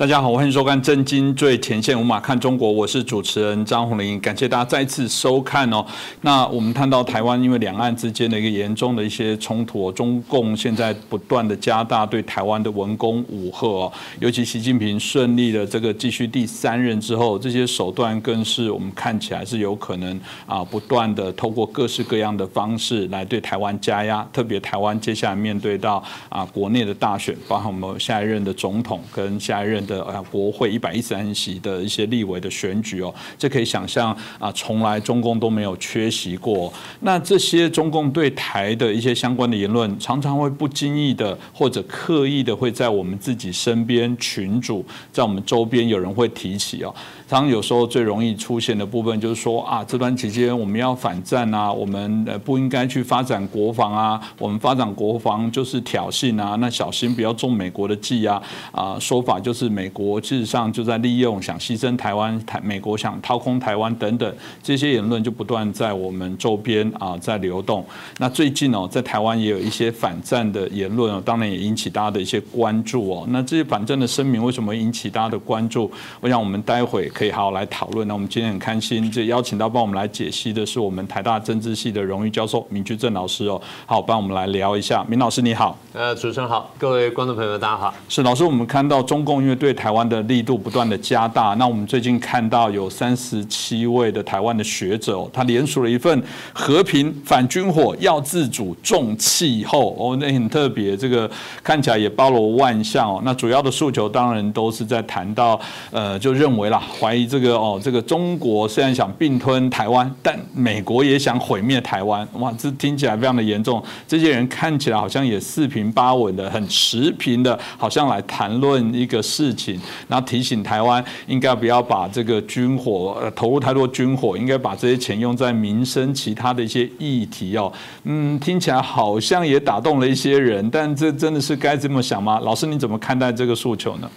[0.00, 5.84] 大家好，欢迎收看《震惊最前线》，无马看中国，我是主持人张宏林，感谢大家再次收看哦。
[6.22, 29.86] 那我们看到台湾因为两岸之间的一个严重的一些冲突，中共现在不断的加大对台湾的文攻武吓哦，尤其习近平顺利的这个继续第三任之后，这些手段更是我们看起来是有可能啊，不断的透过各式各样的方式来对台湾加压，特别台湾接下来面对到啊国内的大选，包括我们下一任的总统跟下一任。
[29.90, 36.72] 的啊，国会一百一十三席的一些立委的选举哦，这可以想象啊，从来中共都没有缺席过。
[37.00, 46.94] 那这些中共对台的一些相关的言论，常常会不经意的或者刻意的会在我们自己身边群主，在我们周边有人会提起哦。
[47.38, 58.42] 常有时候最容易出现的部分就是说啊，这段期间我们要反战啊，我们呃不应该去发展国防啊，我们发展国防就是挑衅啊，那小心不要中美国的计啊
[58.72, 67.86] 啊，说法就是美国事实上就在利用想牺牲台湾，台美国想掏空台湾等等这些言论就不断在我们周边啊在流动。
[68.18, 73.24] 那最近哦，在台湾也有一些反战的言论哦，当然也引起大家的一些关注哦。
[73.28, 75.88] 那这些反战的声明为什么引起大家的关注？
[76.20, 77.08] 我想我们待会。
[77.20, 78.08] 可以好好来讨论。
[78.08, 83.60] 那我们今天很开心，就邀请到帮我们来解析的是我们台大政治系的荣誉教授闵居正老师哦。
[83.84, 85.04] 好，帮我们来聊一下。
[85.06, 87.92] 闵老师你好，呃，主持人好，各位观众朋友们大家好。
[88.08, 96.22] 是老师，我们看到中共因为对台湾的力度不断的加大，那我们最近看到有三十七位的台湾的学者，他联署了一份
[96.54, 101.30] 和平反军火要自主重气候哦，那很特别，这个
[101.62, 103.20] 看起来也包罗万象哦。
[103.22, 106.82] 那主要的诉求当然都是在谈到呃，就认为啦。
[107.10, 112.24] 怀疑这个哦，这个中国虽然想并吞台湾，但美国也想毁灭台湾。
[112.34, 113.82] 哇，这听起来非常的严重。
[114.06, 119.76] 这些人看起来好像也四平八稳的，很持平的，好像来谈论一个事情，
[120.06, 127.72] 然后提醒台湾应该不要把这个军火投入太多军火，应该把这些钱用在民生其他的一些议题哦。
[128.04, 132.38] 嗯，听起来好像也打动了一些人，但这真的是该这么想吗？
[132.44, 134.08] 老师你怎么看待这个诉求呢？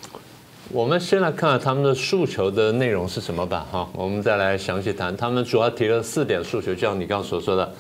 [0.73, 5.15] 我们先来看看他们的诉求的内容是什么吧，哈，我们再来详细谈。
[5.15, 7.71] 他们主要提了四点诉求，就像你刚刚所说的，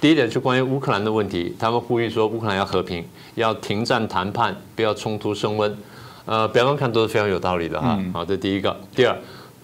[0.00, 3.04] 第一点是关于乌克兰的问题，他们呼吁说乌克兰要和平，
[3.36, 5.78] 要停战谈判，不要冲突升温。
[6.24, 7.96] 呃，表面看都是非常有道理的哈。
[8.12, 8.76] 好，这第一个。
[8.96, 9.16] 第二，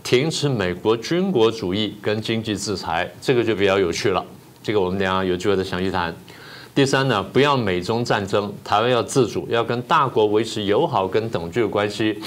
[0.04, 4.24] 停止美国军国主义跟经济制裁，这个就比较有趣了。
[4.62, 6.14] 这个我们等下有机会再详细谈。
[6.72, 12.22] 第三呢，不要美中战争，台湾要自主，要跟大国维持友好跟等距的关系。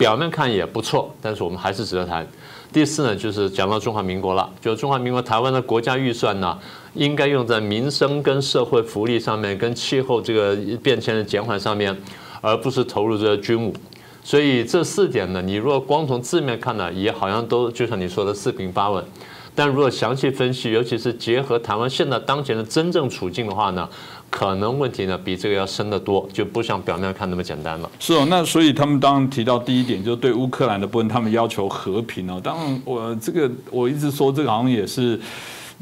[0.00, 2.26] 表面看也不错，但是我们还是值得谈。
[2.72, 6.58] 第四呢，就是讲到中华民国了，就中华民国台湾的国家预算呢，
[6.94, 11.94] 应该用在民生跟社会福利上面，跟气候这个变迁的减缓上面，
[12.40, 13.74] 而不是投入这个军武。
[14.24, 19.04] 所以这四点呢，你如果光从字面看呢，也好像都就像你说的四平八稳。
[19.54, 23.86] 但如果详细分析，尤其是结合台湾现在当前的真正处境的话呢？
[24.30, 27.90] 可能问题呢比这个要深得多，就不像表面看那么简单了。
[27.98, 32.40] 是哦，那所以他们当然提到第一点，就是对乌克兰的部分，他们要求和平哦。
[32.42, 35.20] 当然，我这个我一直说这个好像也是，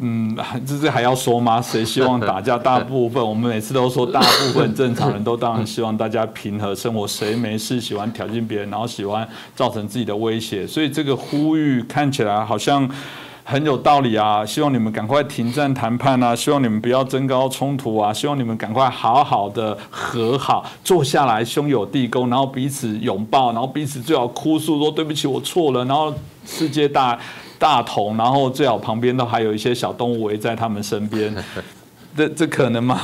[0.00, 0.34] 嗯，
[0.66, 1.60] 这这还要说吗？
[1.60, 2.56] 谁希望打架？
[2.56, 10.66] 大部分我们每次都说，大部分正常人都当然希望大家平和生活，谁没事喜欢挑衅别人，然后喜欢造成自己的威胁？
[10.66, 12.88] 所以这个呼吁看起来好像。
[13.50, 14.44] 很有道理啊！
[14.44, 16.36] 希望你们赶快停战谈判啊！
[16.36, 18.12] 希望你们不要增高冲突啊！
[18.12, 25.82] 希望你们赶快好好的和好，坐下来兄友弟恭，然后彼此拥抱，然后彼此最好哭诉说对不起，我错了。
[25.86, 26.12] 然后
[26.44, 27.18] 世界大
[27.58, 31.34] 大同，然后最好旁边都还有一些小动物围在他们身边。
[32.14, 33.00] 这这可能吗？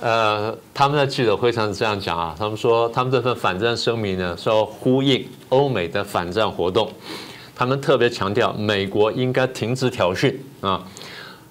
[0.00, 6.90] 呃，他们在记者会上是这样讲啊，他们说他们这份反战声明呢，说呼应欧美的反战活动。
[7.60, 10.82] 他们特别强调，美国应该停止挑衅啊，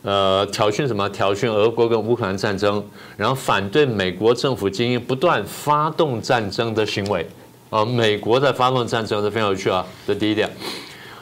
[0.02, 1.08] 呃，挑衅什么？
[1.10, 2.84] 挑衅俄国跟乌克兰战争，
[3.16, 7.24] 然后反对美国政府经营不断发动战争的行为
[7.70, 7.86] 啊。
[7.86, 10.50] 美国在发动战争是非常有趣啊，这第一点。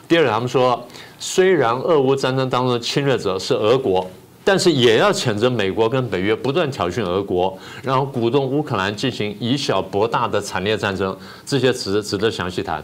[0.08, 0.82] 第二，他们说，
[1.20, 4.10] 虽然俄乌战争当中的侵略者是俄国，
[4.46, 11.14] 但是也要谴责美国跟北约不断挑衅俄国，然后鼓动乌克兰进行以小博大的惨烈战争，
[11.46, 12.82] 这些值值得详细谈。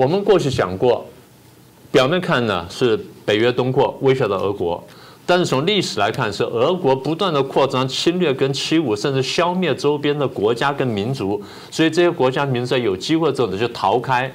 [0.00, 1.04] 我们过去讲过，
[1.92, 4.82] 表面看呢是北约东扩威胁到俄国，
[5.26, 11.38] 但是从历史来看是俄国不断的扩张侵略跟欺侮，甚至消灭周边的国家跟民族，
[11.70, 14.32] 所以这些国家民族有机会之后呢就逃开，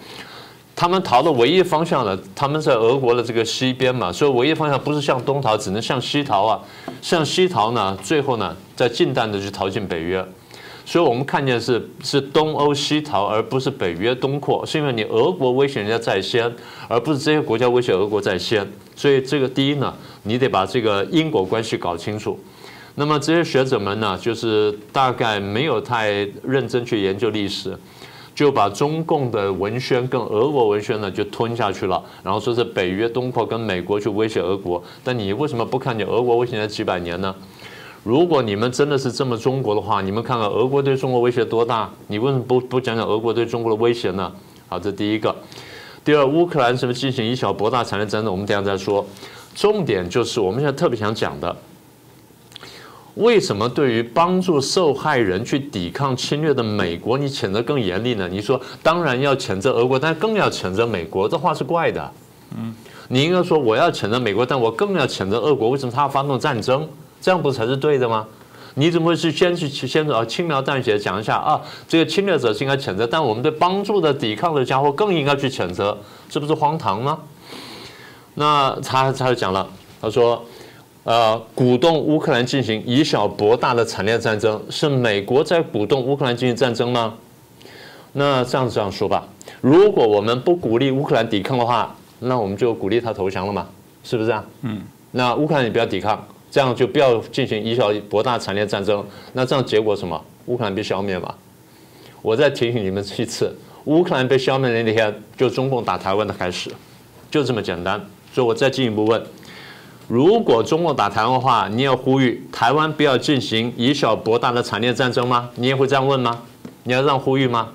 [0.75, 6.61] 他们逃的唯一方向呢，他们在俄国的这个西边嘛，所以唯一方向不是向东逃，只能向西逃啊，
[7.01, 10.23] 向西逃呢，最后呢在近代的就逃进北约。
[10.85, 16.49] 所以我们看见是是东欧西逃，而不是北约东扩，是因为你俄国威胁人家在先，
[16.87, 18.65] 而不是这些国家威胁俄国在先。
[18.95, 19.93] 所以这个第一呢，
[20.23, 22.39] 你得把这个因果关系搞清楚。
[22.93, 27.77] 那么这些学者们呢，就是大概没有太认真去研究历史。
[28.35, 37.33] 就把中共的文宣跟俄国文宣呢就吞下去了，然后说是北约东扩跟美国去威胁俄国，但你为什么不看见俄国威胁了几百年呢？
[38.05, 41.89] 如果你们真的是这么中国的话，你们看看俄国对中国威胁多大？
[42.05, 44.31] 你为什么不不讲讲俄国对中国的威胁呢？
[44.67, 45.35] 好，这第一个。
[46.03, 48.31] 第二，乌克兰是不是进行以小博大产业战争？
[48.31, 49.03] 我们等下再说。
[49.55, 51.55] 重点就是我们现在特别想讲的。
[53.15, 58.29] 为什么对于帮助受害人去抵抗侵略的美国，你谴责更严厉呢？
[58.31, 62.11] 你说当然要谴责俄国，但更要谴责美国，这话是怪的。
[62.55, 62.71] 嗯，
[63.07, 65.71] 你应该说我要谴责美国，但我更要谴责俄国。
[65.71, 66.87] 为什么他要发动战争？
[67.25, 68.23] 这样不才是对的吗？
[68.75, 71.59] 你怎么会是先去先啊轻描淡写讲一下啊？
[71.87, 75.97] 这个侵略者是应该谴责，但我们对帮助的抵抗的家伙更应该去谴责，
[76.29, 77.17] 这不是荒唐吗？
[78.35, 79.67] 那他他就讲了，
[79.99, 80.39] 他说。
[81.05, 87.13] 呃，鼓动乌克兰进行以小博大的惨烈战争，是美国在鼓动乌克兰进行战争吗？
[88.13, 89.27] 那这样这样说吧，
[89.61, 93.67] 如果我们不鼓励乌克兰抵抗的话，那我们就鼓励他投降了嘛？
[94.03, 94.43] 是不是啊？
[94.61, 94.81] 嗯。
[95.11, 99.05] 那乌克兰你不要抵抗，这样就不要进行以小博大惨烈战争。
[99.33, 100.23] 那这样结果什么？
[100.45, 101.35] 乌克兰被消灭嘛？
[102.21, 103.53] 我再提醒你们一次，
[103.83, 106.71] 乌克兰被消灭的那天，就中共打台湾的开始，
[107.29, 107.99] 就这么简单。
[108.33, 109.21] 所以我再进一步问。
[110.07, 115.49] 如果中共打台湾的话，你要呼吁台湾不要进行以小博大的惨烈战争吗？
[115.55, 116.41] 你也会这样问吗？
[116.83, 117.67] 你要这样呼吁吗？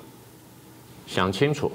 [1.07, 1.71] 想清楚，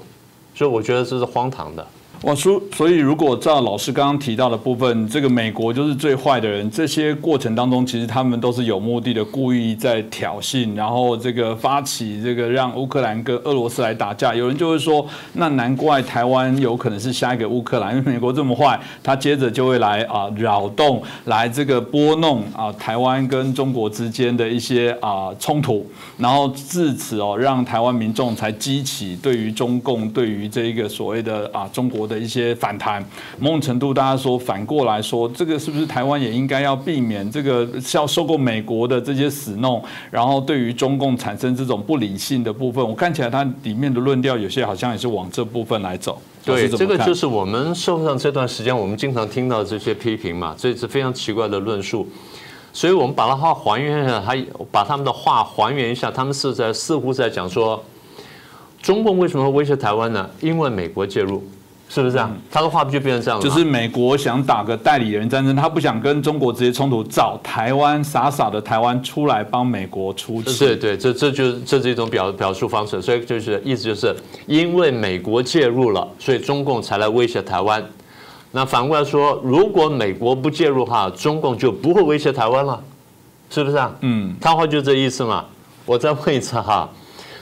[0.56, 1.86] 所以我觉得这是荒唐的。
[2.26, 6.68] 我说，所以如果照老师刚刚提到的部分，这个美国就是最坏的人。
[6.72, 14.34] 这些过程当中，其实他们都是有目的的，故意在挑衅，然后这个发起这个让乌克兰跟俄罗斯来打架。
[14.34, 25.86] 有人就会说，那难怪台湾有可能是下一个乌克兰，因为美国这么坏，他接着就会来啊扰动，来这个拨弄啊台湾跟中国之间的一些啊冲突，
[26.18, 32.04] 然后自此哦让台湾民众才激起对于中共对于这一个所谓的啊中国。
[32.06, 33.04] 的一些反弹，
[33.38, 46.20] 某种程度，大家说反过来说，这个是不是台湾也应该要避免这个要受过美国的这些死弄，然后对于中共产生这种不理性的部分，我看起来它里面的论调有些好像也是往这部分来走。
[46.44, 52.06] 对，这个就是我们社会上这段时间我们经常听到这些批评嘛，这是非常奇怪的论述，
[52.72, 54.40] 所以我们把它话还原一下，还
[54.70, 57.82] 把他们的话还原一下，他们是在似乎在讲说，
[58.80, 60.30] 中共为什么会威胁台湾呢？
[60.40, 61.42] 因为美国介入。
[61.88, 62.36] 是不是这样？
[62.50, 63.44] 他的话不就变成这样了？
[63.44, 70.58] 就是美国想打个代理人战争，他不想跟中国直接冲突，找台湾傻傻的台湾出来帮美国出气。
[70.58, 74.14] 对对，这这就是这是一种表表述方式，所以就是意思就是
[74.46, 77.82] 因为美国介入了，所以中共才来威胁台湾。
[78.50, 82.82] 那反过来说，如果美国不介入哈，中共就不会威胁台湾了，
[83.48, 83.94] 是不是啊？
[84.00, 85.44] 嗯，他话就这意思嘛。
[85.84, 86.90] 我再问一次哈，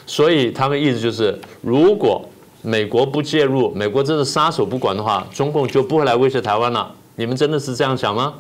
[0.07, 2.23] 所以他们意思就是如果。
[2.67, 6.91] 美国不介入，美国真的撒手不管的话，中共就不会来威胁台湾了。
[7.17, 8.33] 你们真的是这样想吗？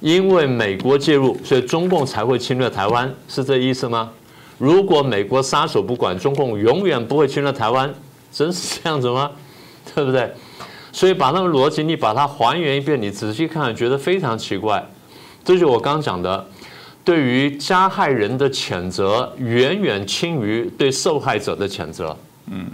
[0.00, 4.10] 因为美国介入，所以中共才会侵略台湾，是这意思吗？
[4.58, 7.92] 如果美国撒手不管，中共永远不会侵略台湾，
[8.30, 9.30] 真是这样子吗？
[9.94, 10.30] 对不对？
[10.92, 14.86] 所以把那个逻辑你把它还原一遍，你仔细看，觉得非常奇怪。
[15.42, 16.46] 这就是我刚讲的，
[17.02, 22.14] 对于加害人的谴责远远轻于对受害者的谴责。
[22.50, 22.66] 嗯。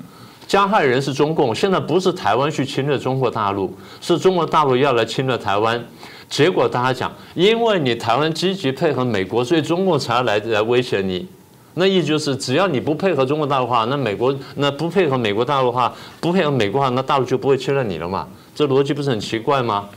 [0.53, 5.83] 加害人是中共，现在不是台湾去侵略中国大陆，是中国大陆要来侵略台湾。
[6.29, 11.27] 结果大家讲，因为你台湾积极配合美国，所以中共才来来威胁你。
[11.73, 15.91] 那意思就是，只要你不配合中国大陆的话，那美国那不配合美国大陆的话，
[16.21, 18.29] 不配合美国话，那大陆就不会侵略你了嘛？
[18.55, 19.89] 这逻辑不是很奇怪吗？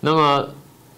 [0.00, 0.44] 那么，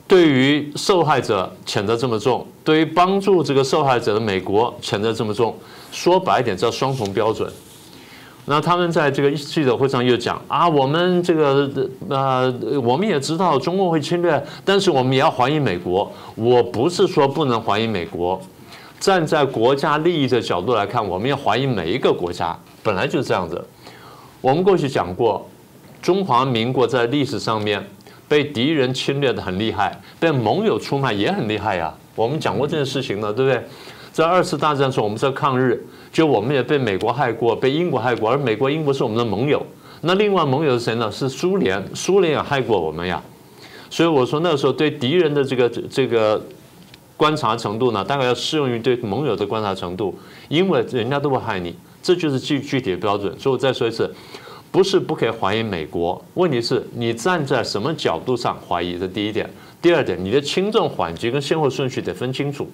[0.08, 5.54] 对于受害者谴责这么重，对于帮助这个受害者的美国谴责这么重，
[5.92, 7.52] 说白一点叫双重标准。
[8.46, 11.70] 那他们在这个记者会上又讲啊，我们这个
[12.10, 16.12] 呃，我们也知道中共会侵略，但是我们也要怀疑美国。
[16.34, 18.38] 我不是说不能怀疑美国，
[19.00, 23.64] 站在国家利益的角度来看，我们要怀疑每一个国家，本来就是这样子。
[24.42, 25.48] 我们过去讲过，
[26.02, 27.82] 中华民国在历史上面
[28.28, 31.94] 被敌人侵略的很厉害，被盟友出卖也很厉害呀。
[32.14, 33.64] 我们讲过这件事情了，对不对？
[34.12, 35.82] 在二次大战时候，我们在抗日。
[36.14, 39.60] 就我们也被美国害过，被英国害过，而美国、英国是我们的盟友。
[40.02, 41.10] 那另外盟友是谁呢？
[41.10, 43.20] 是苏联，苏联也害过我们呀。
[43.90, 46.40] 所以我说那时候对敌人的这个这个
[47.16, 50.16] 观察程度呢，大概要适用于对盟友的观察程度，
[50.48, 53.36] 因为人家都会害你，这就是具具体的标准。
[53.36, 54.14] 所以我再说一次，
[54.70, 59.50] 不是不可以怀疑美国，问题是你站在什么角度上怀疑，这第一点。
[59.82, 62.70] 第二点，你的轻重缓急跟先后顺序得分清楚。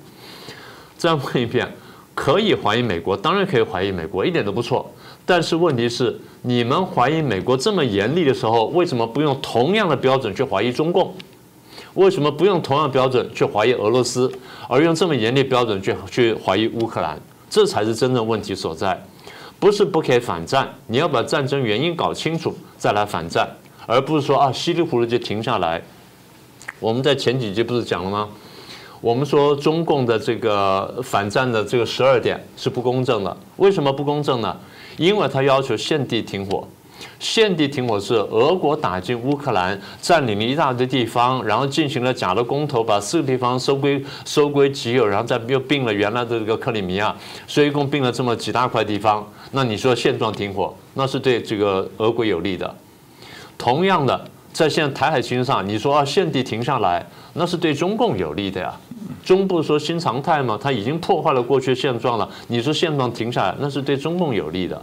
[0.98, 1.66] 再问一遍，
[2.20, 4.86] 可以怀疑美国，当然可以怀疑美国，一点都不错。
[5.24, 11.14] 但是问题是，你们怀疑美国这么严厉的时候，为什么不用同样的标准去怀疑中共？
[11.94, 14.30] 为什么不用同样标准去怀疑俄罗斯，
[14.68, 17.18] 而用这么严厉标准去去怀疑乌克兰？
[17.48, 19.02] 这才是真正问题所在。
[19.58, 23.48] 不是不可以反战，你要把战争原因搞清楚再来反战，
[23.86, 25.80] 而不是说啊稀里糊涂就停下来。
[26.80, 28.28] 我们在前几集不是讲了吗？
[29.00, 34.56] 我们说中共的这个反战的这个十二点是不公正的，为什么不公正呢？
[34.98, 36.66] 因为他要求限地停火。
[37.18, 47.16] 现地停火是俄国打进乌克兰，占领了一大堆地方，然后进行了假的公投，把四个地方收归收归己有，然后再又并了原来的这个克里米亚，
[47.46, 49.26] 所以一共并了这么几大块地方。
[49.52, 52.74] 那你说现状停火，那是对这个俄国有利的。
[53.56, 57.02] 同样的，在现在台海情势上，你说啊现地停下来，
[57.32, 58.74] 那是对中共有利的呀。
[59.24, 60.58] 中部说新常态吗？
[60.60, 64.80] 他已经破坏了过去现状了，你说现状停下来，那是对中共有利的。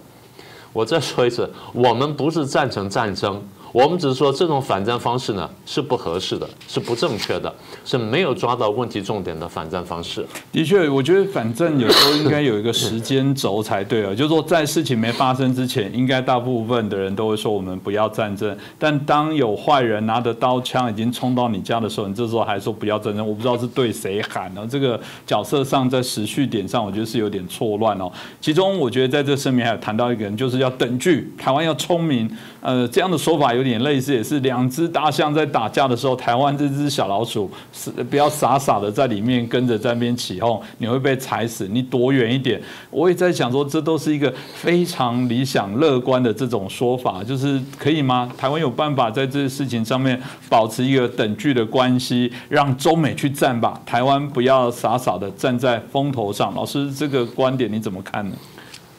[0.74, 3.42] 我再说一次，我们不是赞成战争。
[3.78, 7.54] 我们只是说这种反战方式呢是不合适的，是不正确的，
[7.86, 10.26] 是没有抓到问题重点的反战方式。
[10.52, 18.58] 的确，我觉得反正有时候应该有一个时间轴才对啊，就是说在事情没发生之前，应该大部分的人都会说我们不要战争。
[18.80, 24.68] 但当有坏人拿着刀枪已经冲到你家的时候，你这时候还说不要战争，我不知道是对谁喊呢？
[24.68, 28.12] 这个角色上在时序点上，我觉得是有点错乱哦。
[28.42, 32.28] 其中，我觉得在这声明还有谈到一个人，就是要等距，台湾要聪明。
[32.60, 42.62] 呃，这样的说法有点类似，也是两只大象在打架的时候，台湾这只小老鼠是不要傻傻的在里面跟着在那边起哄，你会被踩死，你躲远一点。
[42.90, 48.32] 我也在想说，这都是一个非常理想乐观的这种说法，就是可以吗？
[48.38, 56.54] 台湾有办法在这些事情上面保持一个等距的关系，让中美去战吧，台湾不要傻傻的站在风头上。
[56.56, 58.36] 老师，这个观点你怎么看呢？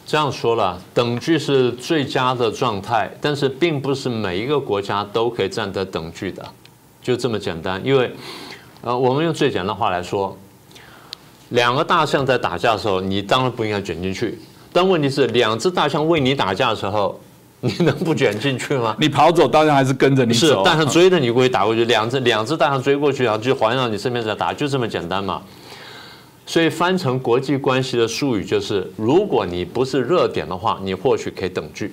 [0.09, 6.43] 这样说了，等距是最佳的状态，但是并不是每一个国家都可以站得等距的，
[7.03, 7.79] 就这么简单。
[7.85, 8.11] 因为，
[8.81, 10.35] 呃，我们用最简单的话来说，
[11.50, 14.38] 两个大象在打架的时候，你当然不应该卷进去。
[14.73, 17.21] 但问题是，两只大象为你打架的时候，
[17.61, 18.97] 你能不卷进去吗？
[18.99, 20.47] 你跑走，大象还是跟着你走。
[20.47, 25.43] 是，大象追着你过去打过去，两只两只大象追过去，然后就环绕你身边在打，就这么简单嘛。
[26.49, 31.88] 所以翻成国际关系的术语就是：如果你不是热点的话，你或许可以等距；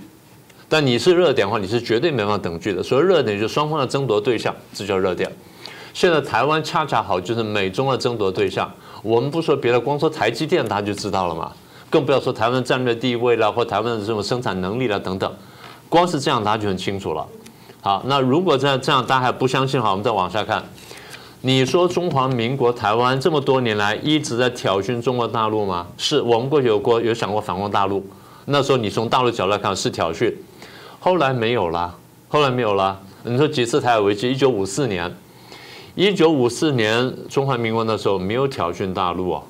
[0.69, 2.81] 但你是热点的话，你是绝对没法等距的。
[2.81, 5.29] 所以热点就是双方的争夺对象，这叫热点。
[5.93, 8.71] 现在台湾恰恰好就是美中的争夺对象。
[9.03, 11.51] 我们不说别的，光说台积电，大家就知道了嘛。
[11.89, 15.29] 更不要说台湾的战略地位了，或台湾的这种生产能力了等等。
[15.89, 17.27] 光是这样，大家就很清楚了。
[17.81, 20.63] 好，那如果这样这样大家还不相信的话，我们再往下看。
[21.45, 25.85] 你说中华民国台湾这么多年来一直在挑衅中国大陆吗？
[25.95, 28.03] 是我们过去有过有想过反攻大陆，
[28.45, 30.33] 那时候你从大陆角度来看是挑衅，
[30.99, 31.95] 后来没有了，
[32.29, 32.99] 后来没有了。
[33.21, 34.31] 你说几次台海危机？
[34.31, 35.15] 一九五四年，
[35.93, 39.43] 一九五四年中华民国那时候没有挑衅大陆啊，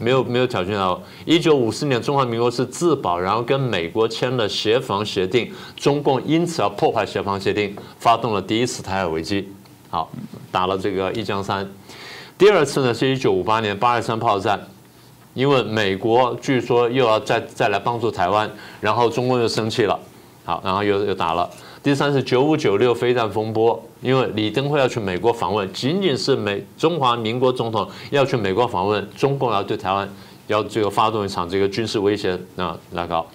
[0.00, 0.98] 没有没有挑衅大陆。
[1.24, 9.48] 一九五四年中华民国是自保，然后跟美国签了协防协定，中共因此要破坏协防协定，发动了第一次台海危机。
[9.88, 10.10] 好，
[10.50, 11.68] 打了这个一江山。
[12.38, 14.66] 第二次呢，是一九五八年八二三炮战，
[15.34, 19.98] 因为美国据说又要再再来帮助台湾，然后中共又生气了，
[20.44, 21.48] 好，然后又又打了。
[21.82, 30.08] 第三是九五九六飞弹风波，因为李登辉要去美国访问，仅仅是美中华民国总统要去美国访问，中共要对台湾
[30.46, 33.26] 要这个发动一场这个军事威胁啊来搞。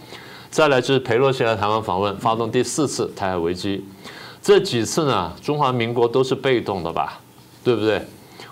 [0.50, 3.84] 再来就是裴洛西来台湾访问，发动第四次台海危机。
[4.46, 7.20] 这几次呢，中华民国都是被动的吧，
[7.64, 8.00] 对不对？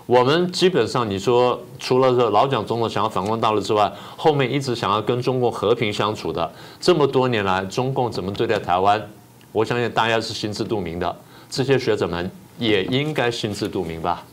[0.07, 9.07] 我们基本上你说，除了这老蒋总统想要反攻大陆之外，后面一直想要跟中共和平相处的，这么多年来，中共怎么对待台湾？
[9.51, 11.15] 我相信大家是心知肚明的，
[11.47, 14.23] 这些学者们也应该心知肚明吧？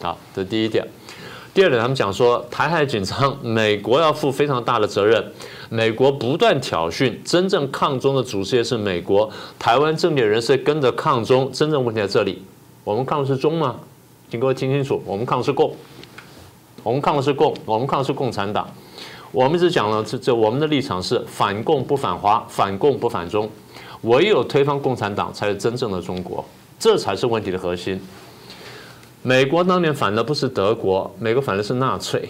[0.00, 0.86] 好，这第一点。
[1.52, 5.32] 第二点，他们讲说台海紧张，美国要负非常大的责任。
[5.70, 9.30] 美国不断挑衅，真正抗中的主事业是美国。
[9.58, 12.42] 台湾政界人士跟着抗中，真正问题在这里。
[12.84, 13.76] 我们抗的是中吗？
[14.30, 15.74] 请各位听清楚，我们抗的是共，
[16.82, 18.68] 我们抗的是共，我们抗的是共产党。
[19.30, 23.48] 我们一直讲了，这这我们的立场是反共不反华，反共不反中。
[24.02, 26.42] 唯有推翻共产党，才是真正的中国，
[26.78, 28.00] 这才是问题的核心。
[29.22, 32.20] 美国当年反的不是德国，美国反的是纳粹；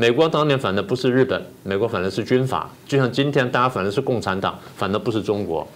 [0.00, 2.70] 美国当年反的不是日本，美国反的是军阀。
[2.86, 5.66] 就像今天大家反的是共产党，反的不是中国。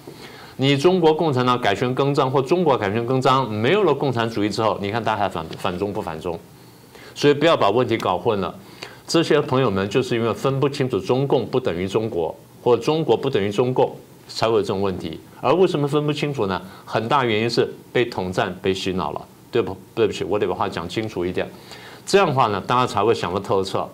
[0.58, 6.38] 你中国共产党改弦更张，或中国改弦更张，没有了共产主义之后，你看大家还反反中不反中？
[7.16, 8.54] 所以不要把问题搞混了。
[9.08, 13.92] 这些朋友们就是因为分不清楚中共不等于中国，或中国不等于中共，
[14.28, 15.18] 才会有这种问题。
[15.40, 16.62] 而为什么分不清楚呢？
[16.84, 19.20] 很大原因是被统战、被洗脑了。
[19.50, 19.76] 对不？
[19.96, 21.50] 对不起，我得把话讲清楚一点。
[22.06, 23.84] 这样的话呢，大家才会想得透彻。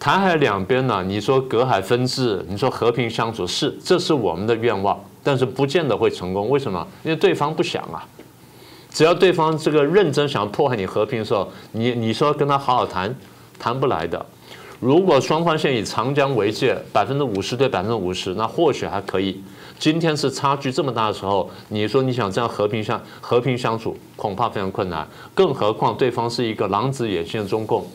[0.00, 6.48] 台海两边呢，你说隔海分治，你说和平相处，是，这是我们的愿望，但是不见得会成功。
[6.48, 6.84] 为什么？
[7.04, 8.02] 因为对方不想啊。
[8.90, 13.14] 只要对方这个认真想破坏你和平的时候，你你说跟他好好谈，
[13.58, 14.24] 谈不来的。
[14.80, 19.38] 如果双方现以长江为界，百分之五十对百分之五十，那或许还可以。
[19.78, 25.06] 今天是差距这么大的时候，你说你想这样和平相和平相处，恐怕非常困难。
[25.34, 27.86] 更何况对方是一个狼子野心的中共，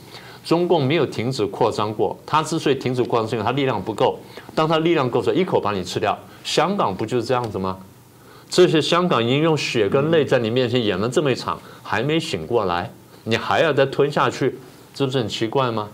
[0.45, 2.17] 中共没有停止扩张过。
[2.25, 4.17] 他之所以停止扩张，是因为他力量不够。
[4.53, 6.17] 当他力量够时，一口把你吃掉。
[6.43, 7.77] 香港不就是这样子吗？
[8.49, 12.89] 这些香港已经用血跟泪在你面前演了这么一场，还没醒过来，
[13.23, 14.57] 你还要再吞下去，
[14.93, 15.89] 这不是很奇怪吗？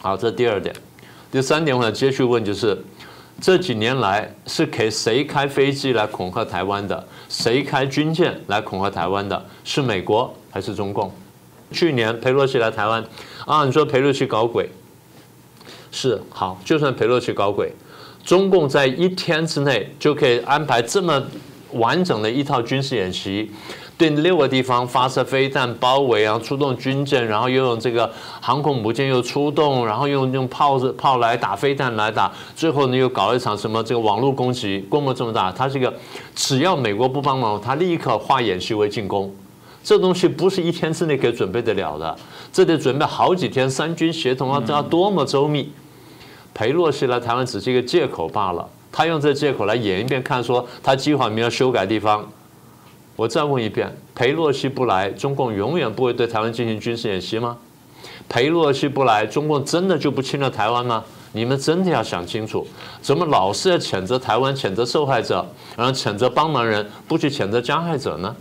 [0.00, 0.74] 好，这第二点。
[1.30, 2.80] 第三点，我想接续问就是。
[3.38, 7.06] 这几年来是给谁开飞机来恐吓台湾的？
[7.28, 9.44] 谁开军舰来恐吓台湾的？
[9.62, 11.12] 是美国还是中共？
[11.72, 13.04] 去年佩洛西来台湾，
[13.44, 14.68] 啊，你说佩洛西搞鬼，
[15.90, 17.72] 是好，就算佩洛西搞鬼，
[18.24, 21.22] 中共在一天之内就可以安排这么
[21.72, 23.50] 完整的一套军事演习。
[23.98, 28.12] 对六个地方发射飞弹包围，然后出动军舰，然后又用这个
[28.42, 35.94] 航空母舰又出动，然后用用炮子炮来打飞弹来打，最后呢又搞一场什么这个网络攻击，规模这么大，它是一个
[36.34, 39.34] 只要美国不帮忙，它立刻化演习为进攻。
[39.86, 42.18] 这东西不是一天之内可以准备得了的，
[42.52, 45.70] 这得准备好几天，三军协同啊，这要多么周密。
[46.52, 52.26] 裴洛西来台湾只是一个借口罢了，他用这借口来演一遍，看说他计划没有修改地方。
[53.14, 57.56] 我再问一遍：裴洛西不来，中共永远不会对台湾进行军事演习吗？
[58.28, 61.04] 裴洛西不来，中共真的就不侵略台湾吗？
[61.30, 62.66] 你们真的要想清楚，
[63.00, 65.46] 怎么老是要谴责台湾、谴责受害者，
[65.76, 68.34] 然后谴责帮忙人，不去谴责加害者呢？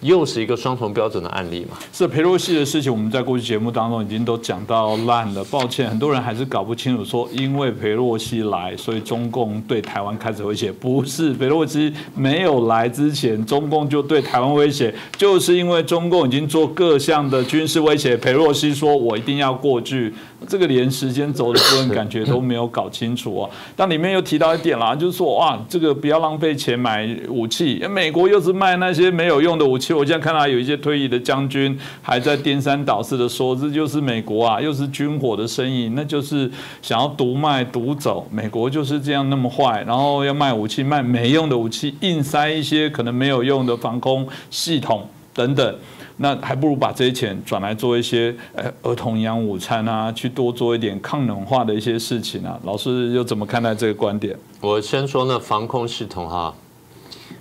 [0.00, 1.76] 又是一个双重标准的案例嘛？
[1.92, 5.42] 是裴洛西的事情，我们在过去节目当中已经都讲到烂了。
[5.44, 10.70] 抱歉，很多人还是搞不清楚，说因为裴洛西来，所以中共对台湾开始威胁。
[10.70, 18.16] 不是，裴洛西没有来之前，中共就对台湾威胁，就是因为中共已经做各项的军事威胁。
[18.16, 20.12] 裴洛西说：“我一定要过去。”
[20.48, 23.50] 这个连时间轴的部分感觉都没有搞清楚哦。
[23.74, 29.92] 但里面又提到一点啦，就是说哇，这个不要浪费钱买武器，美国又是卖那些没有用的武器。
[29.92, 36.50] 我现在看到有一些退役的将军还在颠三倒四的说，这就是美国啊，又是军火的生意，那就是
[36.82, 38.26] 想要独卖独走。
[38.30, 45.76] 美国就是这样那么坏，然后要卖武器，卖没用的武器，硬塞一些可能没有用的防空系统等等。
[46.16, 52.56] 那还不如把这些钱转来做一些呃儿童营养午餐啊，去多做一点抗冷化的一些事情啊。
[52.62, 54.38] 老师又怎么看待这个观点？
[54.60, 56.54] 我先说那防空系统哈，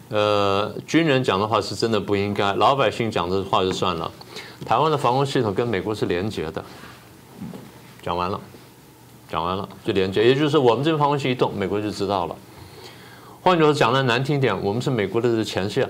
[0.09, 4.11] 呃，军人讲的话是真的不应该，老百姓讲的话就算了。
[4.65, 6.65] 台湾的防空系统跟美国是连接的，
[8.01, 8.41] 讲完了，
[9.29, 12.35] 讲完了就连接，也就是我们这边防空系统一动，美国就知道了。
[13.41, 15.87] 换句话，讲的难听点，我们是美国的前线。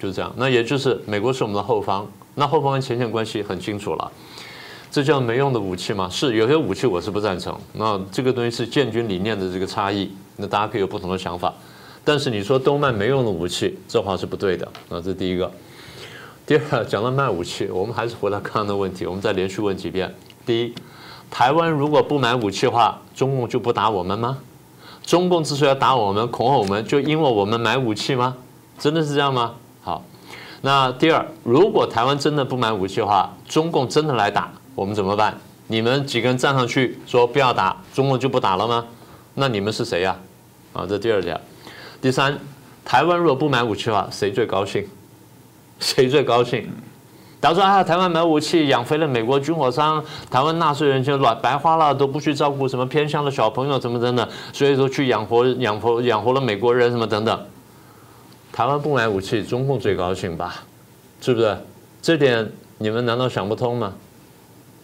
[0.00, 4.10] 就是这样，那也就是美国是我们的后方，那后方跟前线关系很清楚了，
[4.90, 6.08] 这叫没用的武器吗？
[6.10, 11.52] 是有些武器我是不赞成，那这个东西是建军理念的这个差异，那大家可以有不同的想法，
[12.02, 15.52] 但是你说都卖没用的武器，这话是不对的，那这是第一个。
[16.46, 20.12] 第二，讲到卖武器，我们还是回到刚刚的问题，我们再连续问几遍。
[20.44, 20.74] 第一，
[21.30, 24.38] 台湾如果不买武器的话，中共就不打我们吗？
[25.04, 28.36] 中共之所以要打我们、恐吓我们，就因为我们买武器吗？
[28.78, 29.54] 真的是这样吗？
[29.82, 30.04] 好，
[30.60, 35.34] 那第二，如果台湾真的不买武器的话，中共真的来打我们怎么办？
[35.68, 38.84] 你们几个人站上去说不要打，中共就不打了吗？
[39.34, 40.16] 那你们是谁呀？
[40.72, 41.40] 啊，这第二点。
[42.02, 42.38] 第三，
[42.84, 44.86] 台湾如果不买武器的话，谁最高兴？
[45.78, 46.68] 谁最高兴？
[47.40, 57.46] 假如说啊，台湾买武器养肥了美国军火商，台湾纳税人就乱白花了，都不去照顾什么偏乡的小朋友，怎么等等，所以说去养活养活养活了美国人什么等等。
[58.52, 60.64] 台湾不买武器，中共最高兴吧？
[61.20, 61.56] 是不是？
[62.02, 63.92] 这点你们难道想不通吗？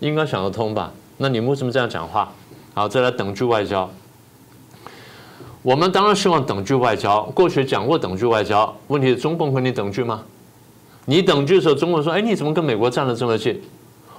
[0.00, 0.92] 应该想得通吧？
[1.16, 2.33] 那你们为什么这样讲话？
[2.74, 3.90] 好，再来等距外交。
[5.62, 7.22] 我们当然希望等距外交。
[7.35, 10.22] 过去讲过等距外交，问题是中共和你等距吗？
[11.07, 13.61] 你等距的时候，中共说：“哎，你怎么跟美国站得这么近？”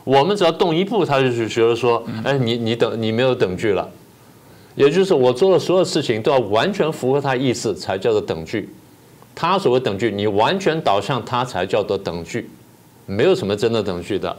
[0.04, 3.88] 我们只要动一步，他就觉得说：“哎，你你等你没有等距了。”
[4.76, 8.70] 也就是我做的所有事情都要完全符合他意思，才叫做等距。
[9.40, 12.50] 他所谓等距，你完全导向他才叫做等距，
[13.06, 14.36] 没有什么真的等距的。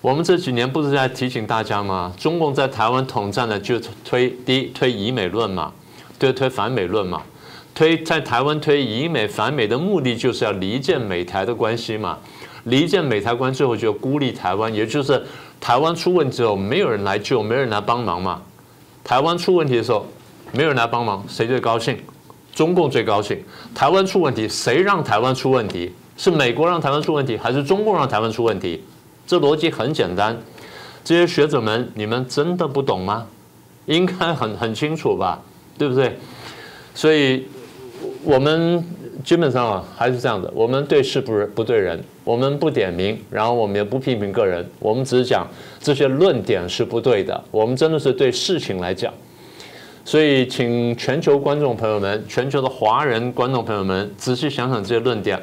[0.00, 2.10] 我们这几年不是在提醒大家吗？
[2.16, 5.70] 中共在台湾统战呢，就推第一推以美论嘛，
[6.18, 7.20] 对推反美论嘛，
[7.74, 12.18] 推在台湾推以美反美的目的就是要离间美台的关系嘛，
[12.64, 15.22] 离间美台关最后就孤立台湾，也就是
[15.60, 18.40] 台湾出问题之后没有人来救，没人来帮忙嘛。
[19.04, 20.06] 台湾出问题的时候，
[20.52, 21.98] 没有人来帮忙，谁最高兴？
[22.54, 23.38] 中共最高兴。
[23.74, 25.92] 台湾出问题，谁让台湾出问题？
[26.16, 28.82] 是美国让台湾出问题，还是中共让台湾出问题？
[29.26, 30.36] 这逻辑很简单，
[31.02, 33.26] 这些学者们，你们真的不懂吗？
[33.86, 35.42] 应该很很清楚吧，
[35.76, 36.16] 对不对？
[36.94, 37.46] 所以，
[38.22, 38.82] 我们
[39.24, 45.46] 基本上啊还是这样的，我们对事不不对人，我们不点名，然后我们也不批评个人，我们只是讲
[45.80, 49.12] 这些论点是不对的，我们真的是对事情来讲。
[50.04, 55.40] 所以，请全球观众朋友们、全球的华人观众朋友们仔细想想这些论点。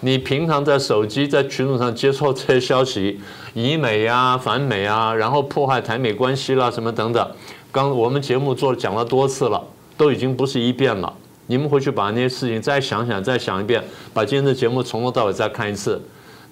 [0.00, 3.20] 你平常在手机在群组上接受这些消息，
[3.54, 7.24] 以美呀、反美啊，然后破坏台美关系啦，什么等等。
[7.70, 9.62] 刚我们节目做讲了多次了，
[9.96, 11.10] 都已经不是一遍了。
[11.46, 13.80] 你们回去把那些事情再想想，再想一遍，
[14.12, 16.02] 把今天的节目从头到尾再看一次。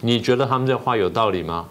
[0.03, 1.67] 你觉得他们这话有道理吗？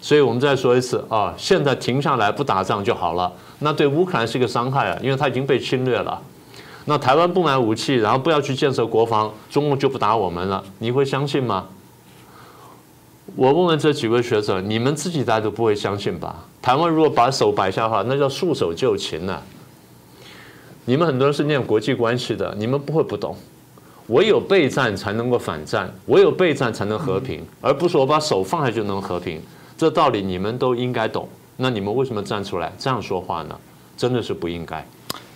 [0.00, 3.32] 所以我们再说一次啊，现在停下来不打仗就好了。
[3.58, 6.20] 那对乌克兰是一个伤害啊，因为它已经被侵略了。
[6.84, 11.66] 那台湾不买武器，然后不要去建设国防，中共就不打我们了，你会相信吗？
[13.36, 16.44] 我问问这几位学者，你们自己大家都不会相信吧？
[16.62, 19.42] 台湾如果把手摆下的话，那叫束手就擒呢。
[20.86, 23.36] 你们很多人是念国际关系的，你们不会不懂。
[24.06, 29.42] 唯有备战才能够反战，唯有备战才能和平，而不是我把手放下就能和平。
[29.78, 31.28] 这道理你们都应该懂。
[31.56, 33.58] 那你们为什么站出来这样说话呢？
[33.96, 34.84] 真的是不应该。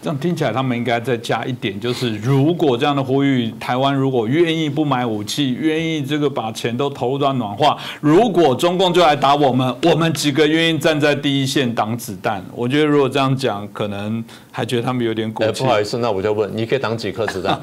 [0.02, 12.44] 这样听起来，他们应该再加一点，就是如果这样的呼吁，台湾如果愿意不买武器，愿意这个把钱都投入到暖化，如果中共就来打我们，我们几个愿意站在第一线挡子弹。
[12.52, 14.24] 我觉得如果这样讲，可能。
[14.54, 15.64] 还觉得他们有点过气。
[15.64, 17.58] 不好意思，那我就问，你可以挡几颗子弹？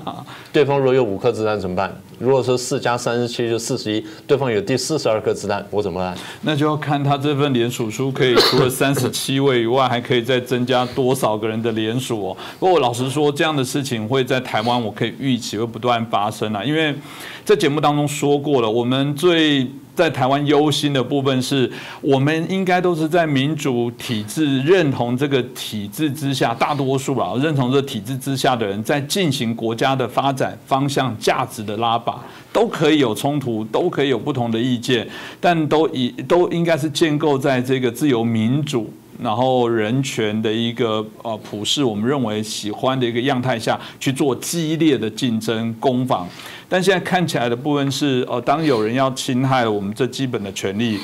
[0.51, 1.95] 对方如果有五颗子弹怎么办？
[2.17, 6.17] 如果说四加三十七就四十一，对方有第四十二颗子弹，我怎么办？
[6.41, 12.28] 那就要看他这份联署书可以除了三十七位以外，还可以再增加多少个人的联署
[12.59, 16.93] 不过老实说，这样的事情会在台湾，我可以预期会不断发生啊，因为
[17.45, 19.67] 在节目当中说过了，我们最。
[19.95, 35.05] 在台湾忧心的部分是，我们应该都是在民主体制认同这个体制之下，大多数啊认同这体制之下的人，在进行国家的发展方向、价值的拉拔，都可以有冲突，都可以有不同的意见，
[35.41, 38.89] 但都以都应该是建构在这个自由民主。
[39.21, 46.27] 然后人权的一个呃普世，我们认为喜欢的一个样态下去做激烈的竞争攻防，
[46.69, 50.97] 但现在看起来的部分是，呃，当有人要侵害我们这基本的权利。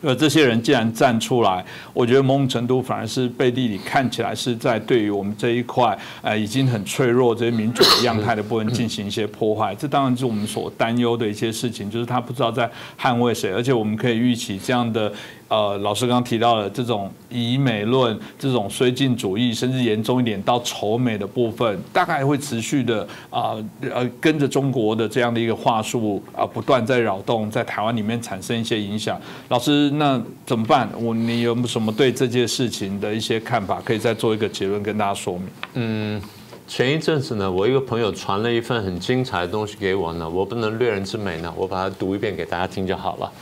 [0.00, 9.74] 呃，这些人既然站出来，我觉得某种程度反而是背地里看起来是在对于我们这一块，呃，已经很脆弱这些民主的样态的部分进行一些破坏。
[9.74, 15.12] 这当然是我们所担忧的一些事情，就是他不知道在捍卫谁，而且我们可以预期这样的。
[15.48, 29.18] 呃，老师刚刚提到的这种以美论、这种绥靖主义，甚至严重一点到仇美的部分，大概会持续的啊呃，跟着中国的这样的一个话术啊，不断在扰动，在台湾里面产生一些影响。
[29.48, 30.88] 老师，那怎么办？
[31.00, 33.80] 我你有什么对这件事情的一些看法？
[33.82, 35.48] 可以再做一个结论跟大家说明。
[35.74, 36.20] 嗯，
[36.66, 43.32] 前一阵子呢，我一个朋友传了一份很精彩的东西给我呢，我不能略人之美呢，我把它读一遍给大家听就好了。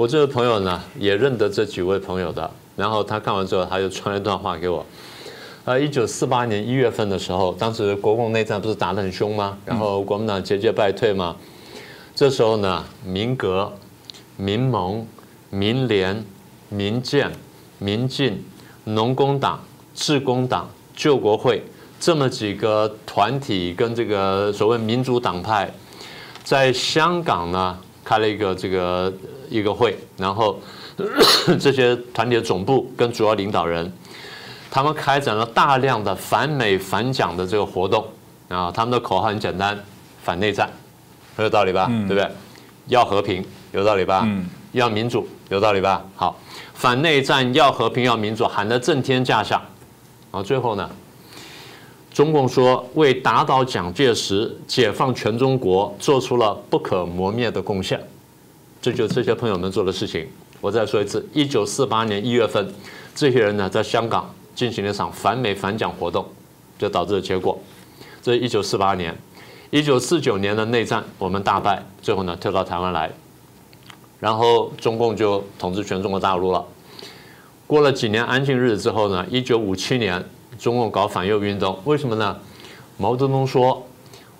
[0.00, 2.50] 我这位朋友呢，也认得这几位朋友的。
[2.74, 4.82] 然后他看完之后，他就传了一段话给我。
[5.66, 9.58] 呃，一九四八年一月份的时候，当时国共内战不是打得很凶吗？
[9.66, 11.36] 然后国民党节节败退吗？
[12.14, 13.70] 这时候呢，民革、
[14.38, 15.06] 民盟、
[15.50, 16.24] 民联、
[16.70, 17.30] 民建、
[17.78, 18.42] 民进、
[18.84, 19.60] 农工党、
[19.94, 21.62] 致工党、救国会
[22.00, 25.70] 这么几个团体跟这个所谓民主党派，
[26.42, 27.78] 在香港呢
[28.10, 29.12] 开了一个这个。
[29.52, 30.60] 一个会，然后
[31.58, 33.92] 这些团体的总部跟主要领导人，
[34.70, 38.06] 他们开展了大量的反美反蒋的这个活动
[38.48, 38.70] 啊。
[38.70, 39.76] 他们的口号很简单：
[40.22, 40.70] 反内战，
[41.36, 41.86] 很有道理吧？
[42.06, 42.30] 对不对？
[42.86, 44.24] 要和平，有道理吧？
[44.70, 46.00] 要民主，有道理吧？
[46.14, 46.38] 好，
[46.74, 49.60] 反内战，要和平，要民主，喊得震天价响。
[50.30, 50.88] 然后最后呢，
[52.12, 58.00] 中共说为打倒蒋介石、解放全中国做出了不可磨灭的贡献，
[58.82, 60.26] 这就这些朋友们做的事情。
[60.60, 62.68] 我再说一次，一九四八年一月份，
[63.14, 66.26] 这些人呢在香港进行了一场反美反蒋活动，
[66.76, 67.56] 就导致了结果。
[68.20, 69.16] 这一九四八年，
[69.70, 73.08] 一九四九年的内战我们大败，最后呢退到台湾来，
[74.18, 76.66] 然后中共就统治全中国大陆了。
[77.68, 80.22] 过了几年安静日子之后呢，一九五七年。
[80.60, 82.36] 中共搞反右运动，为什么呢？
[82.98, 83.82] 毛泽东说，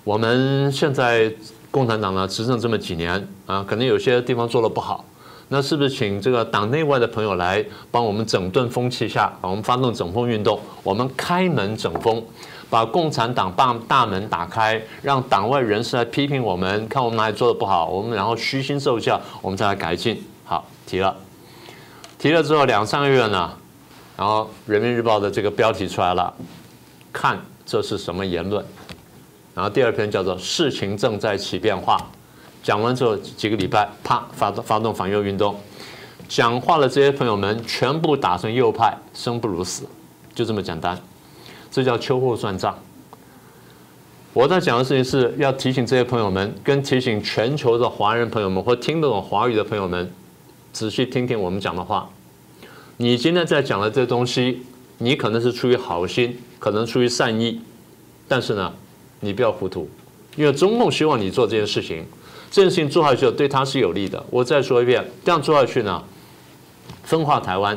[0.03, 1.33] 我们现在
[1.71, 5.03] 共产党呢执政这么几年啊，可能有些地方做的不好，
[5.47, 12.23] 那是不是请这个党内外的朋友来帮我们整顿风气下，我们发动整风运动，我们开门整风，
[12.69, 20.23] 把共产党大大门打开，让党外人士来批评我们，看我们哪里做的不好，我们然后虚心受教，我们再来改进。
[20.43, 21.15] 好，提了，
[22.19, 23.51] 提了之后两三个月呢。
[24.17, 26.33] 然后《人民日报》的这个标题出来了，
[27.11, 28.63] 看这是什么言论？
[29.55, 31.97] 然后第二篇叫做“事情正在起变化”。
[32.63, 35.55] 讲完之后几个礼拜，啪，发动发动反右运动，
[36.29, 39.83] 讲话的这些朋友们全部打成右派，生不如死，
[40.35, 40.95] 就这么简单。
[41.71, 42.77] 这叫秋后算账。
[44.33, 50.13] 我在讲的事情是要提醒这些朋友们，跟提醒全球的华人朋友们或听得懂华语的朋友们，
[50.71, 52.07] 仔细听听我们讲的话。
[53.01, 54.61] 你今天在讲的这东西，
[54.99, 57.59] 你可能是出于好心，可能出于善意，
[58.27, 58.71] 但是呢，
[59.21, 59.89] 你不要糊涂，
[60.35, 62.05] 因为中共希望你做这件事情，
[62.51, 64.23] 这件事情做下去对他是有利的。
[64.29, 66.03] 我再说一遍，这样做下去呢，
[67.01, 67.75] 分化台湾，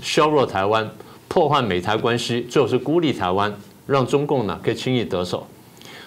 [0.00, 0.90] 削弱台湾，
[1.28, 3.54] 破坏美台关系，最后是孤立台湾，
[3.86, 5.46] 让中共呢可以轻易得手。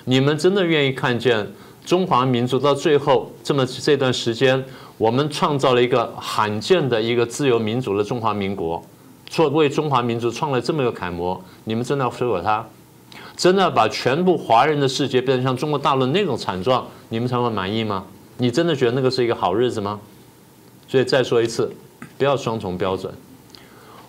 [0.06, 1.47] 你们真的愿意看见
[1.86, 4.65] 中华民族到最后这么这段时间？
[4.97, 8.81] 我们创造了一个罕见的一个自由民主的中华民国，
[9.25, 11.41] 做为中华民族创了这么一个楷模。
[11.65, 12.65] 你们真的要收了它？
[13.36, 18.05] 真的把全部华人的世界变成像中国大陆那种惨状，你们才会满意吗？
[18.38, 19.99] 你真的觉得那个是一个好日子吗？
[20.88, 21.73] 所以再说一次，
[22.17, 23.13] 不要双重标准。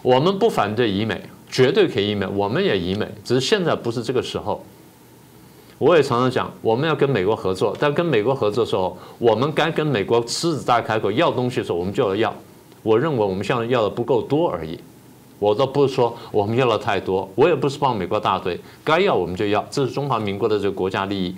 [0.02, 1.20] 我们不反对以美，
[1.50, 4.64] 绝对可以以美，我们也以美，只是现在不是这个时候。
[5.78, 12.34] 我也常常讲，我们要跟美国合作，但跟美国合作的时候，我们该跟美国狮子大开口要东西的时候，我们就要要。
[12.82, 14.78] 我认为我们现在要的不够多而已。
[15.38, 21.36] 我倒不是说我们要的太多，我也不是帮美国大队，该要我们就要，这是中华民国的这个国家利益。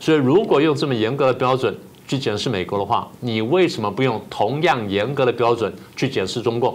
[0.00, 1.72] 所以，如果用这么严格的标准
[2.08, 6.74] 去检视美国的话，你为什么不用同样严格的标准去检视中共？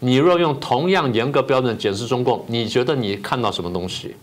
[0.00, 4.16] 你若用同样严格标准检视中共，你觉得你看到什么东西？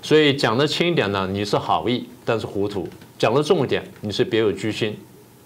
[0.00, 4.96] 所以讲的轻一点呢，你是好意，但是糊涂；讲的重一点，你是别有居心。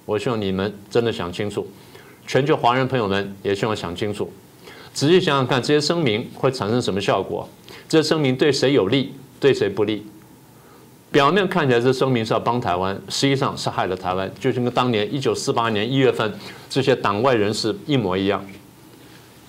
[0.05, 1.67] 我希望你们真的想清楚，
[2.27, 4.31] 全球华人朋友们也希望想清楚，
[4.93, 7.49] 仔细想想看，这些声明会产生什么效果？
[7.89, 10.05] 这些声明对谁有利，对谁不利？
[11.11, 16.33] 表面看起来这声明是要帮台湾，实际上是害了台湾，就像跟当年一九四八年一月份
[16.69, 18.45] 这些党外人士一模一样。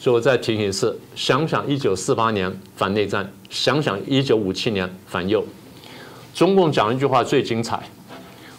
[0.03, 5.41] 所以我再提醒一次，想想一九四八年反内战，想想一九五七年反右，
[6.33, 7.81] 中共讲一句话最精彩：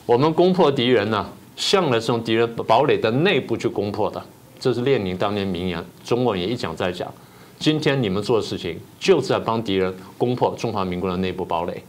[0.07, 4.24] 我们攻破敌人呢，向来是从敌人堡垒的内部去攻破的。
[4.59, 7.12] 这是列宁当年名言，中国人也一讲再讲。
[7.59, 11.85] 今天你们做的事情，就是在帮敌人攻破中华民国的内部堡垒。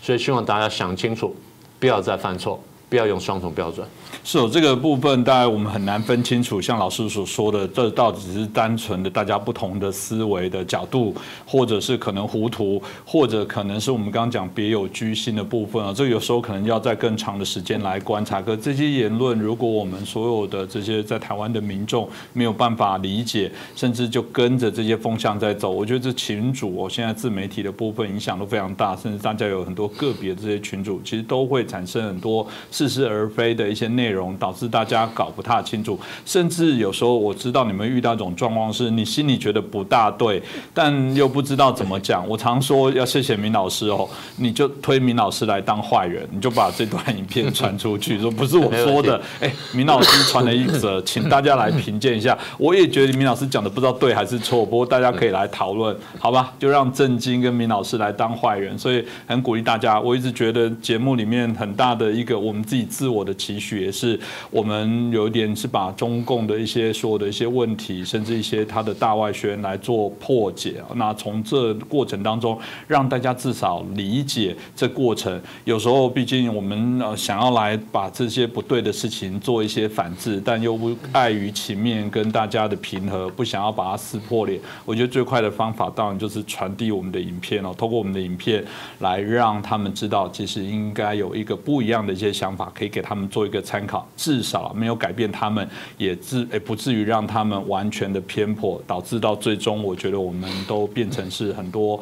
[0.00, 1.34] 所以希望大家想清楚，
[1.80, 2.62] 不要再犯错。
[2.90, 3.86] 不要用双重标准。
[4.22, 6.60] 是哦，这个部分大概我们很难分清楚。
[6.60, 11.14] 像老师所说的，这到底只是单纯的大家不同的思维的角度，
[11.46, 15.90] 或者是可能糊涂，或者可能是我们刚刚讲别有居心的部分啊。
[15.94, 18.42] 这有时候可能要在更长的时间来观察。
[18.42, 32.46] 可这些言论，如果我们所有的这些在台湾的民众没有办法理解，甚至就跟着这些风向在走，我觉得这群主哦，现在自媒体的部分影响都非常大，甚至大家有很多个别这些群主，其实都会产生很多。
[32.80, 36.00] 似是而非的一些内容，导致大家搞不太清楚。
[36.24, 42.26] 甚至有时候我知道你们遇到一种状况，是你心里觉得不大对，但又不知道怎么讲。
[42.26, 49.20] 我常说要谢谢明老师哦，你就推明老师来当坏人，你就把这段影片传出去，说不是我说的。
[49.40, 52.38] 哎，明老师传了一则，请大家来评鉴一下。
[52.56, 56.54] 我也觉得明老师讲的不知道对还是错，不过大家可以来讨论，好吧？
[56.58, 60.00] 就让郑经跟明老师来当坏人，所以很鼓励大家。
[60.00, 62.64] 我一直觉得节目里面很大的一个我们。
[62.70, 64.16] 自己自我的期许，也是
[64.48, 70.74] 我们有一点是把中共的一些所有的一些问题，甚至一些他的大外宣来做破解。
[70.94, 72.56] 那从这过程当中，
[72.86, 75.40] 让大家至少理解这过程。
[75.64, 84.60] 有时候，毕竟我们呃想要来把这些不对的事情做一些反制，但又不碍于情面跟大家的平和，不想要把它撕破脸。
[84.84, 88.64] 我觉得最快的方法，当然就是传递我们的影片哦，通过我们的影片
[89.00, 94.08] 来让他们知道，其实应该有一个不一样的一些想法，可以给他们做一个参考。
[94.16, 102.00] 至少没有改变他们，也至诶不至于让他们完全的偏颇，导致到最终，我觉得我们都变成是很多。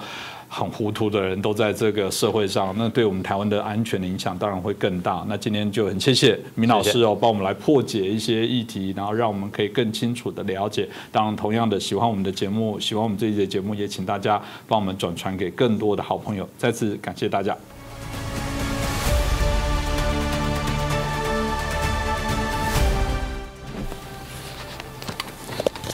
[0.50, 5.22] 很糊涂的人都在这个社会上，那对我们台湾的安全的影响当然会更大。
[5.28, 10.88] 那今天就很谢谢明老师哦，帮我们来破解一些议题，然后让我们可以更清楚的了解。
[11.12, 16.48] 当然，同样的喜欢我们的节目，喜欢我们这一节节目，也请大家帮我们转传给更多的好朋友。
[16.56, 17.54] 再次感谢大家。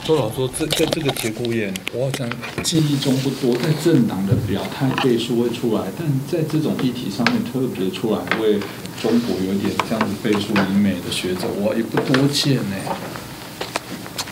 [0.05, 2.29] 周老说，这在这个节骨眼，我好像
[2.61, 8.59] 记忆中不多，在政党的表态背书会出来，但在这种议题上面特别出来为
[9.01, 12.75] 中国有点这样子背书以美的学者，我也不多见呢。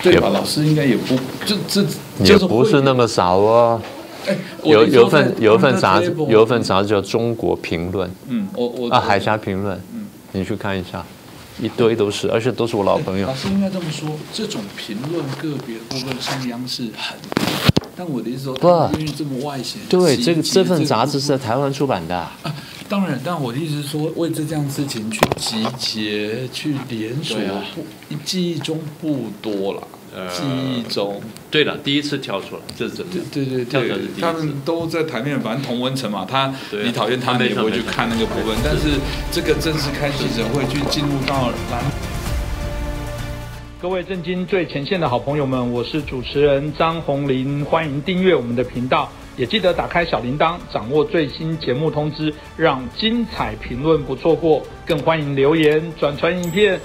[0.04, 0.30] 对吧？
[0.30, 1.84] 老师应该也不就这
[2.24, 3.82] 也不是那么少哦。
[4.28, 8.08] 哎，有有份有一份杂志，有一份杂志叫《中国评论》。
[8.28, 9.76] 嗯，我我啊，《海峡评论》。
[9.96, 11.04] 嗯，你去看一下。
[11.62, 13.28] 一堆都是，而且都是我老朋友。
[13.28, 17.18] 老师应该这么说，这种评论个别部分上央视很，
[17.96, 19.82] 但我的意思说，不，因为这么外显。
[19.88, 22.18] 对，这个这份杂志是在台湾出版的。
[22.18, 22.56] 啊，
[22.90, 27.38] 当然，但我的意思是说，为这这样事情去集结、去连锁，
[27.76, 27.86] 不，
[28.26, 29.88] 记忆中不多了。
[30.32, 33.20] 记忆中，对了，第一次跳出来，这是真的。
[33.32, 36.26] 对对对，他们都在台面，反正同温层嘛。
[36.30, 38.56] 他你讨厌他，你也不会去看那个部分。
[38.64, 39.00] 但是
[39.32, 41.84] 这个正式开记者会，去进入到蓝。
[43.82, 54.62] 各位震惊最前线的好朋友们，我是主持人张宏林，欢迎订阅我们的频道，也记得打开小铃铛，掌握最新节目通知，让精彩评论不错过。
[54.86, 56.80] 更欢迎留言转传影片。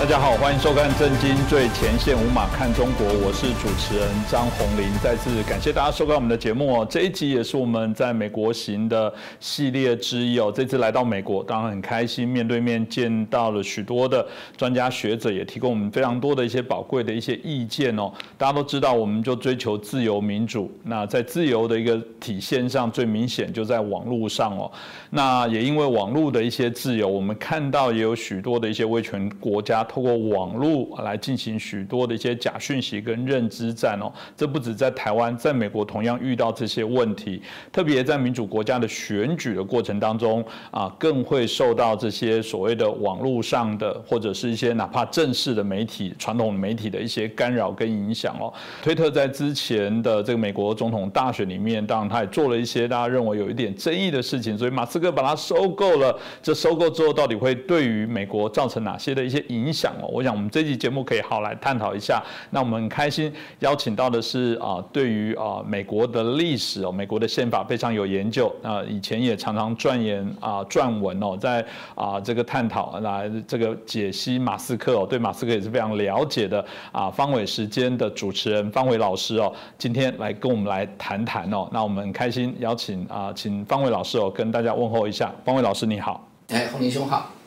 [0.00, 4.88] 大家好，欢迎收看《震惊最前线》，无马看中国，我是主持人张宏林。
[5.02, 6.86] 再次感谢大家收看我们的节目哦。
[6.88, 10.50] 这一集也是我们在美国行的系列之一哦。
[10.56, 18.10] 这次来到美国，当然很开心，面对面见到了许多的专家学者，也提供我们非常多的一些宝贵的一些意见哦。
[18.38, 20.72] 大家都知道，我们就追求自由民主。
[20.82, 24.72] 那在自由的一个体现上，最明显就在网络上哦。
[25.10, 29.86] 那也因为网络的一些自由，我们看到也有许多的一些威权国家。
[29.90, 48.52] 透过网络来进行许多的一些假讯息跟认知战哦，这不止在台湾，在美国同样遇到这些问题，特别在民主国家的选举的过程当中啊，更会受到这些所谓的网络上的或者是一些哪怕正式的媒体、传统媒体的一些干扰跟影响哦。
[48.80, 56.16] 推特在之前的这个美国总统大选里面，当然他也做了一些大家认为有一点争议的事情，所以马斯克把它收购了。
[56.40, 59.79] 这收购之后，到底会对于美国造成哪些的一些影响？
[59.80, 62.22] 讲哦，我想我们这期节目可以好来探讨一下。
[62.50, 68.54] 那我们很开心邀请到的是啊，对于啊美国的历史哦，美国的宪法非常有研究。
[68.62, 71.64] 那以前也常常钻研啊撰文哦，在
[71.94, 76.62] 啊这个探讨来这个解析马斯克哦，对马斯克也是非常了解的
[76.92, 77.10] 啊。
[77.10, 81.66] 方伟时间的主持人方伟老师哦，今天来跟我们来谈谈哦。
[81.72, 85.32] 那我们很开心邀请啊，请方伟老师哦跟大家问候一下。
[85.44, 87.39] 方伟老师你好，哎，洪林兄好。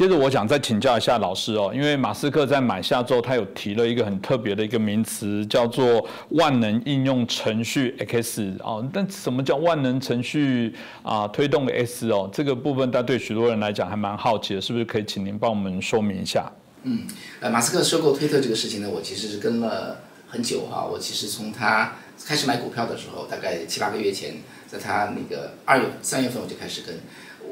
[0.00, 8.82] 接着我想再请教一下老师哦，因为马斯克在买下之后，他有提了一个很特别的一个名词，叫做万能应用程序 X 哦。
[8.94, 11.28] 但什么叫万能程序啊？
[11.28, 16.50] 推动的 S 哦，这个部分，但对许多人来讲还蛮好奇的，是不是可以请您帮我们说明一下？
[16.84, 17.00] 嗯，
[17.40, 20.82] 呃，马斯克收购推特这个事情呢，我其实是跟了很久哈。
[20.82, 21.92] 我其实从他
[22.24, 24.36] 开始买股票的时候，大概七八个月前，
[24.66, 26.98] 在他那个二月三月份我就开始跟。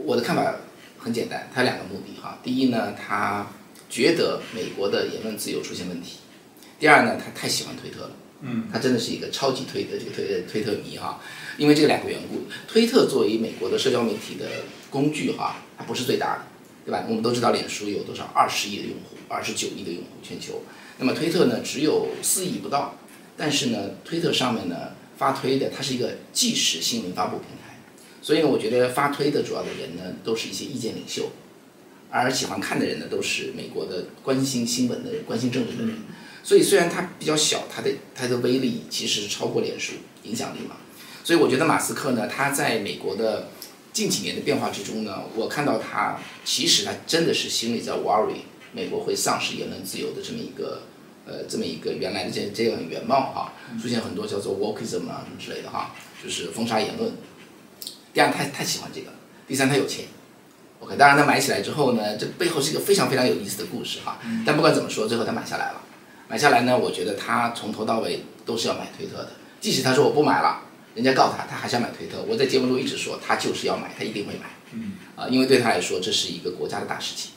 [0.06, 0.54] 我的看法。
[0.98, 2.38] 很简单，他两个目的哈。
[2.42, 3.46] 第一呢，他
[3.88, 6.18] 觉得美国的言论自由出现问题；
[6.78, 8.10] 第二呢，他太喜欢推特了。
[8.40, 11.20] 嗯，他真的是一个超级推的这个推推特迷哈。
[11.56, 14.46] 因为这两个缘故，推特作为美国的社交媒体的
[14.90, 16.42] 工具哈，它不是最大的，
[16.86, 17.04] 对吧？
[17.08, 20.62] 我们都知道脸书有多少二十亿的用户，二十九亿的用户全球。
[20.98, 22.94] 那么推特呢，只有四亿不到。
[23.36, 27.57] 但是呢，推特上面呢发推的，它是一个即时新闻发布平台。
[28.28, 31.30] 所以呢，我觉得发推的主要的人呢，都是一些意见领袖，
[32.10, 35.96] 而喜欢看的人呢，都是美国的关心新闻的人、关心政治的人。
[36.42, 40.76] 所以虽然它比较小，它的它的威力其实是超过脸书影响力嘛。
[41.24, 43.48] 所以我觉得马斯克呢，他在美国的
[43.94, 48.40] 近几年的变化之中呢，我看到他其实他真的是心里在 worry
[48.74, 50.82] 美国会丧失言论自由的这么一个
[51.24, 57.10] 呃这么一个原来的这这样原貌哈，出现很多叫做 wokeism 啊什么之类的哈，就是封杀言论。
[58.18, 59.06] 第二，他太喜欢这个；
[59.46, 60.06] 第三，他有钱。
[60.80, 64.18] OK，当然他买起来之后呢，这背后是一个非常非常有意思的故事哈。
[64.44, 65.80] 但不管怎么说，最后他买下来了。
[66.26, 69.30] 买下来呢，我觉得他从头到尾都是要买推特的。
[69.60, 70.62] 即使他说我不买了，
[70.96, 72.20] 人家告他，他还是要买推特。
[72.26, 74.46] 我在节目中一直说，他就是要买，他一定会买。
[74.72, 74.94] 嗯。
[75.14, 77.30] 啊，因为对他来说，这是一个国家的大事情。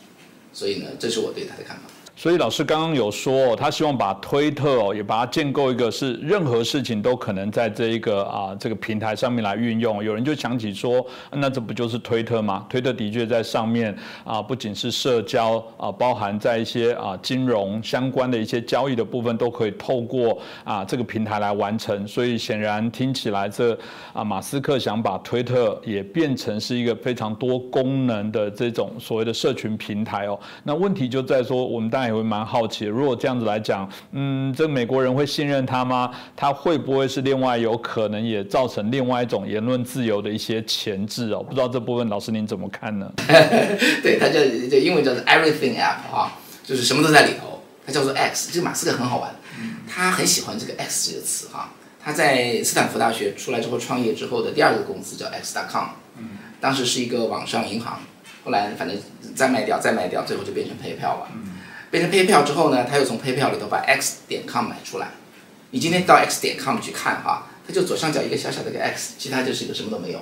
[0.51, 1.83] 所以呢，这是我对他的看法。
[2.21, 10.03] 所以老师刚刚有说，他希望把推特哦，也把它建构一个是任何事情都可能在这一个啊这个平台上面来运用。
[10.03, 12.63] 有人就想起说，那这不就是推特吗？
[12.69, 22.07] 推特的确在上面啊，不仅是社交啊，包含在一些啊金融相关的一些交易的部分，都可以透过啊这个平台来完成。
[22.07, 23.75] 所以显然听起来，这
[24.13, 30.39] 啊马斯克想把推特也变成是一个非常多功能的这种所谓的社群平台哦。
[30.63, 32.10] 那问题就在说，我们当然。
[32.11, 36.11] 也会蛮好奇，如果这样子来讲，嗯，这美国人会信任他吗？
[36.35, 41.41] 他会不会是另外有可能也造成另外一种言论自由的一些前置哦？
[41.41, 43.11] 不知道这部分老师您怎么看呢？
[44.03, 44.33] 对，它叫
[44.69, 47.61] 这英文叫做 Everything App 啊，就是什么都在里头。
[47.83, 49.33] 它叫做 X，这个马斯克很好玩，
[49.89, 51.71] 他很喜欢这个 X 这个词哈。
[51.99, 55.87] 他在斯坦福大学出来之后创业之后的第二个公司叫 X.com，
[56.59, 57.99] 当时是一个网上银行，
[58.45, 58.95] 后来反正
[59.35, 61.27] 再卖掉再卖掉，最后就变成 PayPal 了。
[61.91, 65.09] 变成 PayPal 之后呢，他又从 PayPal 里头把 X 点 com 买出来。
[65.71, 70.19] 你今天到 X 点 com 去看哈，它就左上角一个小小的一个 X，其他就是一个什么都没有。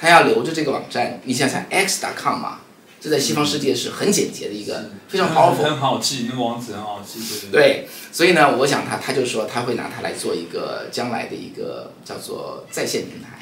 [0.00, 2.60] 他要留着这个网站，你想想 X.com 嘛，
[3.00, 7.20] 这在西方世界是很简洁的一个非常 powerful，很好记，那个网址很好记。
[7.50, 13.40] 对，所以呢，我想他他就说他会拿它来做一个将来的一个叫做在线平台。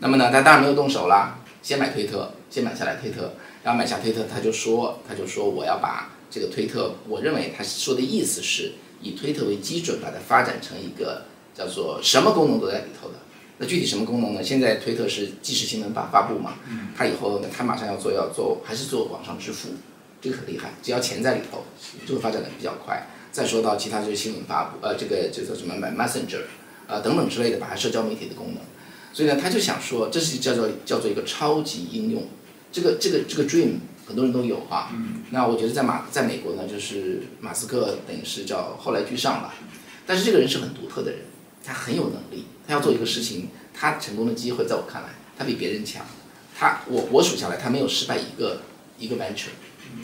[0.00, 6.08] 那么呢，他当然没有动手啦，先买推特，先买下来推特，然后买下推特，他就说他就说我要把。
[6.32, 8.72] 这个推特，我认为他说的意思是
[9.02, 11.24] 以推特为基准，把它发展成一个
[11.54, 13.16] 叫做什么功能都在里头的。
[13.58, 14.42] 那具体什么功能呢？
[14.42, 16.54] 现在推特是即时新闻发发布嘛，
[16.96, 19.68] 他以后呢，他马上要做要做，还是做网上支付，
[20.22, 21.64] 这个很厉害，只要钱在里头，
[22.06, 23.06] 就会发展的比较快。
[23.30, 26.44] 再说到其他就是新闻发布，呃，这个叫做什么 Messenger，
[26.86, 28.62] 呃等等之类的，把它社交媒体的功能。
[29.12, 32.26] 所以呢，他就想说，这是叫做叫做一个超级应用，
[32.72, 33.74] 这个这个这个 dream。
[34.06, 34.90] 很多人都有哈，
[35.30, 39.54] 那我觉得在马在美国呢，就是马斯克等于是叫后来居上吧，
[40.06, 41.20] 但是这个人是很独特的人，
[41.64, 46.04] 他很有能力，他要做一个事情，他成功的机会在我看来，他比别人强，
[46.58, 48.62] 他我我数下来，他没有失败一个
[48.98, 49.50] 一个 venture，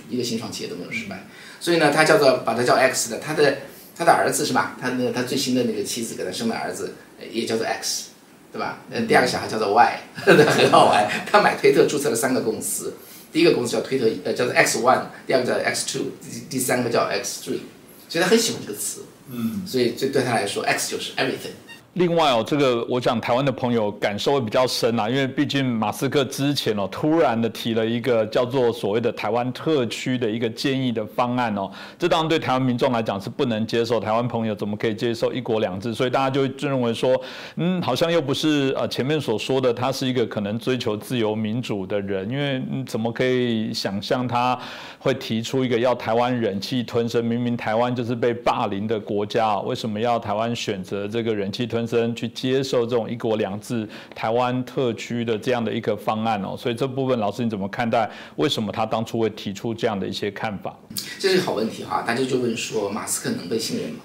[0.09, 1.27] 一个新创企业都没有失败，
[1.59, 3.59] 所以呢，他叫做把他叫 X 的，他的
[3.97, 4.77] 他的儿子是吧？
[4.81, 6.95] 他那他最新的那个妻子给他生的儿子
[7.33, 8.11] 也叫做 X，
[8.53, 8.79] 对吧？
[9.09, 12.95] 第二个小孩叫做 Y， 很好玩，他买推特注册了三个公司。
[13.33, 17.61] 第一个公司叫推特，呃，叫做 X One，第二个叫 X Two，第第三个叫 X Three，
[18.09, 21.53] 所以他很喜欢这个词，嗯，所以这对他来说，X 就是 everything。
[21.95, 31.69] 另外哦，这个我想台湾的朋友感受会比较深啊，因为毕竟马斯克之前哦，突然的提了一个叫做所谓的台湾特区的一个建议的方案哦，
[31.99, 35.93] 这当然对台湾民众来讲是不能接受，台湾朋友怎么可以接受一国两制？
[35.93, 37.21] 所以大家就认为说，
[37.57, 44.57] 嗯，好像又不是呃前面所说的，他是一个可能追求自由民主的人，因为怎么可以想象他
[45.01, 47.25] 会提出一个要台湾忍气吞声？
[47.25, 51.88] 明明台湾就是被霸凌的国家，为什么要台湾选择这个忍气吞？
[51.89, 58.09] 真去接受这种一国两制、台湾特区的这样的一个方案哦，所以这部分老师你怎么看待？
[58.37, 60.77] 为什么他当初会提出这样的一些看法？
[61.19, 64.01] 这是好问题哈，大家就问说马斯克能被信任吗？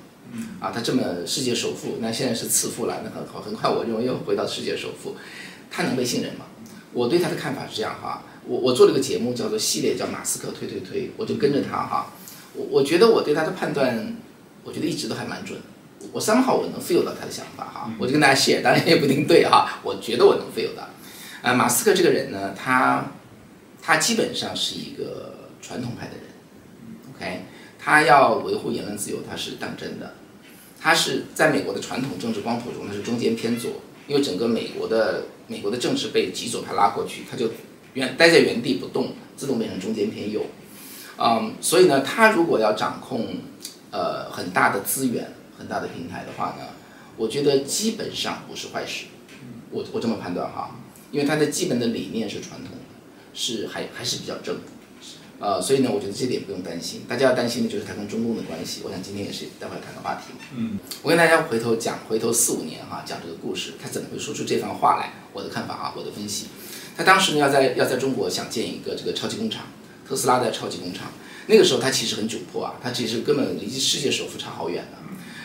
[0.60, 5.16] 啊，他这么世界首富，那现在是次富了，那很好，很快我认为又回到世界首富，
[5.70, 6.46] 他能被信任吗？
[6.92, 12.14] 我对他的看法是这样哈，我我做了个节目叫做系列叫马斯克推推推，我就跟着他哈，
[12.56, 14.16] 我我觉得我对他的判断，
[14.64, 15.60] 我觉得一直都还蛮准。
[16.12, 20.84] 我三号我能 feel 到他的想法哈，我就跟大家 share，当然也不一定对哈，我觉得我能 feel 到。
[21.42, 23.12] 啊，马斯克这个人呢，他
[23.82, 26.24] 他基本上是一个传统派的人
[27.16, 27.42] ，OK，
[27.80, 30.14] 他要维护言论自由，他是当真的。
[30.80, 33.72] 他是在美国的传统政治光谱中，他是中间偏左，
[34.08, 37.50] 因为整个美国的美国的政治被极左派拉过去，他就
[37.94, 40.46] 原待在原地不动，自动变成中间偏右。
[41.18, 43.36] 嗯，所以呢，他如果要掌控
[43.92, 45.34] 呃很大的资源。
[45.64, 46.68] 很大的平台的话呢，
[47.16, 49.06] 我觉得基本上不是坏事，
[49.72, 50.76] 我我这么判断哈，
[51.10, 52.84] 因为它的基本的理念是传统的，
[53.34, 54.58] 是还还是比较正，
[55.40, 57.04] 呃，所以呢，我觉得这点不用担心。
[57.08, 60.34] 大家要担心的就是它跟中共的关系，我想今天也是待会谈的话题。
[60.54, 65.14] 嗯，我跟大家回头讲，回头四五年哈，讲这个故事，他怎么会说出这番话来？
[65.32, 66.48] 我的看法啊，我的分析。
[66.98, 69.66] 他当时呢要在要在中国想建一个这个超级工厂，
[70.08, 71.12] 特斯拉的超级工厂。
[71.48, 74.98] 那个时候他其实很窘迫啊，他其实根本离世界首富差好远呢。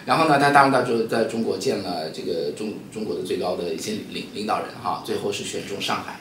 [0.09, 6.19] 然后呢，他当然到就在中国建了这个中中国的最高的一些领领导人哈，最后是选中上海。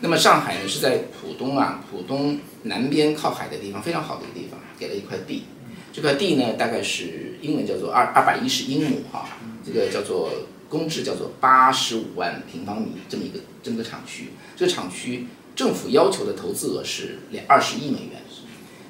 [0.00, 5.44] 那么上海呢是在浦东啊，浦东南边靠海的地方，非常好的一个地方，给了一块地。
[5.92, 9.28] 这块地呢大概是英文叫做二二百一十英亩哈，
[9.62, 10.30] 这个叫做
[10.70, 14.30] 公制叫做八十五万平方米这么一个这么个厂区。
[14.56, 18.12] 这个厂区政府要求的投资额是两二十亿美元。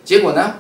[0.05, 0.59] 结果呢？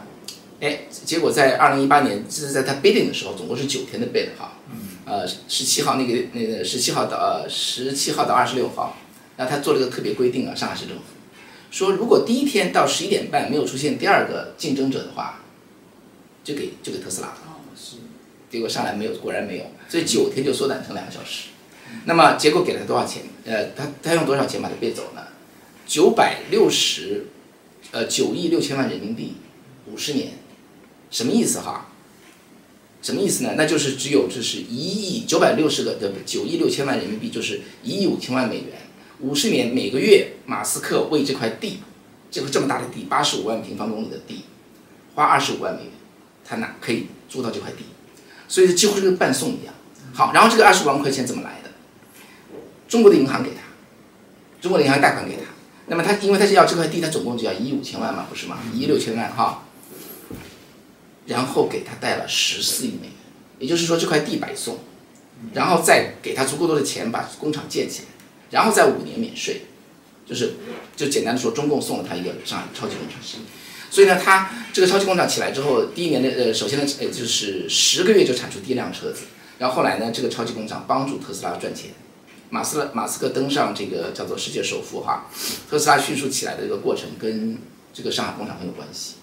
[0.60, 4.58] 哎，结果在二零一八年，这是在他 bidding 的时候，总共是九天的 bid 哈，
[5.04, 8.96] 呃，十七号那个那个十七号到呃十七号到二十六号，
[9.36, 11.02] 那他做了个特别规定啊，上海市政府
[11.70, 15.42] 说，如果第一天到十一点半没有出现第二个竞争者的话，
[16.42, 17.28] 就给就给特斯拉。
[17.28, 17.34] 了，
[17.76, 17.96] 是。
[18.48, 21.48] 结果上来没有，果然没有，所以九天就缩短成两个小时。
[22.06, 23.22] 那么结果给了他多少钱？
[23.44, 25.22] 呃，他他用多少钱把它 bid 走呢？
[25.86, 27.26] 九百六十。
[27.92, 29.34] 呃，九亿六千万人民币，
[29.86, 30.32] 五十年，
[31.10, 31.88] 什么意思哈？
[33.02, 33.54] 什么意思呢？
[33.56, 38.88] 那就是只有这是一亿九百六十个的九亿六千万人民币，就是一亿五千万美元，
[39.20, 41.78] 五十年每个月，马斯克为这块地，
[42.30, 44.42] 这个这么大的地，八十五万平方公里的地，
[45.14, 45.92] 花二十五万美元，
[46.44, 47.84] 他哪可以租到这块地，
[48.48, 49.72] 所以几乎是跟半送一样。
[50.12, 51.70] 好，然后这个二十五万块钱怎么来的？
[52.88, 53.60] 中国的银行给他，
[54.60, 55.42] 中国的银行贷款给他。
[55.86, 58.58] 那么他因为他是要这块地，他总共就要一亿五千万嘛，不是吗？
[58.74, 59.65] 一亿六千万哈，
[61.26, 63.12] 然后给他贷了十四亿美元，
[63.58, 64.78] 也就是说这块地白送，
[65.52, 68.08] 然后再给他足够多的钱把工厂建起来，
[68.50, 69.62] 然后再五年免税，
[70.24, 70.54] 就是
[70.96, 73.20] 就简单的说，中共送了他一个上海超级工厂。
[73.88, 79.22] 所以呢，他这个超级工厂起来之后，第一年的呃，首先呢，呃，就是十个月就产出第一辆车子，
[79.58, 81.90] 然后后来呢，这个超级工厂帮助特斯拉赚钱。
[82.50, 85.26] 马斯马斯克登上这个叫做世界首富哈，
[85.68, 87.58] 特斯拉迅速起来的这个过程跟
[87.92, 89.14] 这个上海工厂很有关系，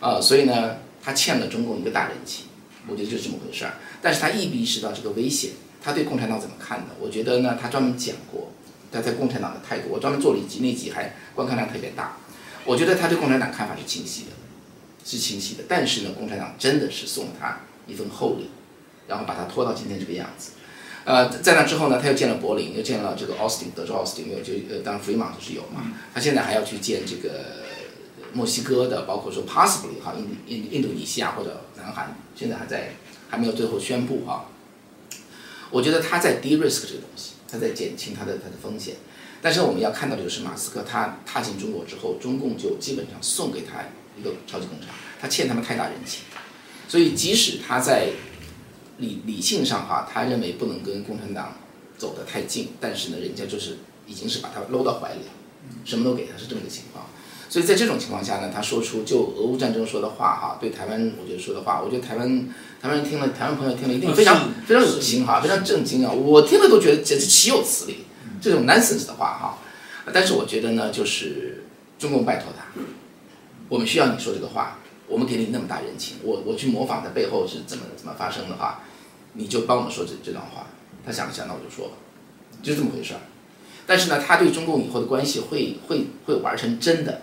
[0.00, 2.46] 啊，所以呢，他欠了中共一个大人情，
[2.88, 3.74] 我觉得就是这么回事儿。
[4.00, 5.50] 但是他亦意识到这个危险，
[5.82, 6.94] 他对共产党怎么看的？
[6.98, 8.50] 我觉得呢，他专门讲过
[8.90, 12.16] 他在共产党的态度，我专门做了一集，那集还观看量特别大。
[12.64, 14.30] 我觉得他对共产党看法是清晰的，
[15.04, 15.64] 是清晰的。
[15.68, 18.48] 但是呢，共产党真的是送了他一份厚礼，
[19.06, 20.52] 然后把他拖到今天这个样子。
[21.04, 25.92] 呃，在那之后呢，他又见了柏林，又见了这个奥斯汀，德州奥斯汀，又就呃，当然弗里马就是有嘛。
[26.14, 27.63] 他现在还要去见这个
[28.34, 32.94] 墨西哥的，包括说 possibly 哈，印印印度尼西亚或者南韩，现在还在
[33.30, 34.46] 还没有最后宣布哈。
[35.70, 38.96] 我觉得他在 de risk 这个东西，他在减轻他的他的风险。
[39.40, 43.82] 但是我们要看到的就是马斯克他踏进中国之后，中共就基本上送给他
[44.18, 46.20] 一个超级工厂，他欠他们太大人情，
[46.88, 48.10] 所以即使他在。
[48.98, 51.56] 理理性上哈，他认为不能跟共产党
[51.98, 55.22] 走得太近，但是呢，人家就是已经是把他搂到怀里，
[55.84, 57.04] 什么都给他，是这么个情况。
[57.54, 62.48] 所以在这种情况下呢，他说出就俄乌战争说的话哈，对台湾我觉得说的话，我觉得台湾
[62.82, 66.10] 台湾人听了，台湾朋友听了一定非常非常恶心哈，非常震惊啊！
[66.10, 68.06] 我听了都觉得简直岂有此理，
[68.40, 69.58] 这种 nonsense 的话哈。
[70.12, 71.62] 但是我觉得呢，就是
[71.96, 72.64] 中共拜托他，
[73.68, 74.78] 我们需要你说这个话。
[75.06, 78.80] 我们给你那么大人情，我我去模仿他背后是怎么怎么发生的话，
[79.34, 80.66] 你就帮我们说这这段话。
[81.06, 81.94] 他想了想，那我就说吧，
[82.64, 83.20] 就这么回事儿。
[83.86, 87.20] 但是呢，他对中共以后的关系会会会玩成真的，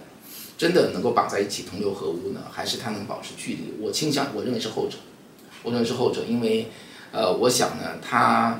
[0.61, 3.73] 真的能够绑在一起同流合污呢，还是他能保持距离？
[3.79, 4.97] 我倾向我认为是后者，
[5.63, 6.67] 我认为是后者，因为
[7.11, 8.59] 呃，我想呢，他，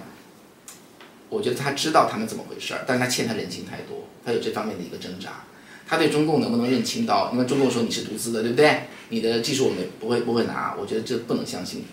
[1.30, 5.44] 我觉得他知道他们怎么回事儿，但是他欠他人情太多，他有这方面的一个挣扎。
[5.88, 7.30] 他对中共能不能认清到？
[7.34, 8.86] 因为中共说你是独资的，对不对？
[9.10, 11.86] 你的技术我们不会不会拿，我觉得这不能相信。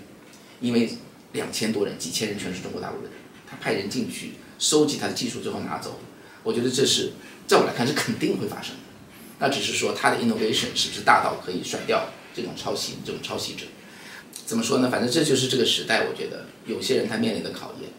[0.63, 0.89] 因为
[1.33, 3.13] 两千多人、几千人全是中国大陆的人，
[3.47, 6.01] 他派人进去收集他的技术，最后拿走。
[6.45, 7.13] 我觉得这是
[7.47, 8.88] 在我来看是肯定会发生的。
[9.39, 13.65] 那只是说他的 innovation 是不是大到可以甩掉这种抄袭、这种抄袭者？
[14.45, 14.89] 怎么说呢？
[14.91, 17.91] 反正这就是这个时代，我觉得有些人他面临的考验，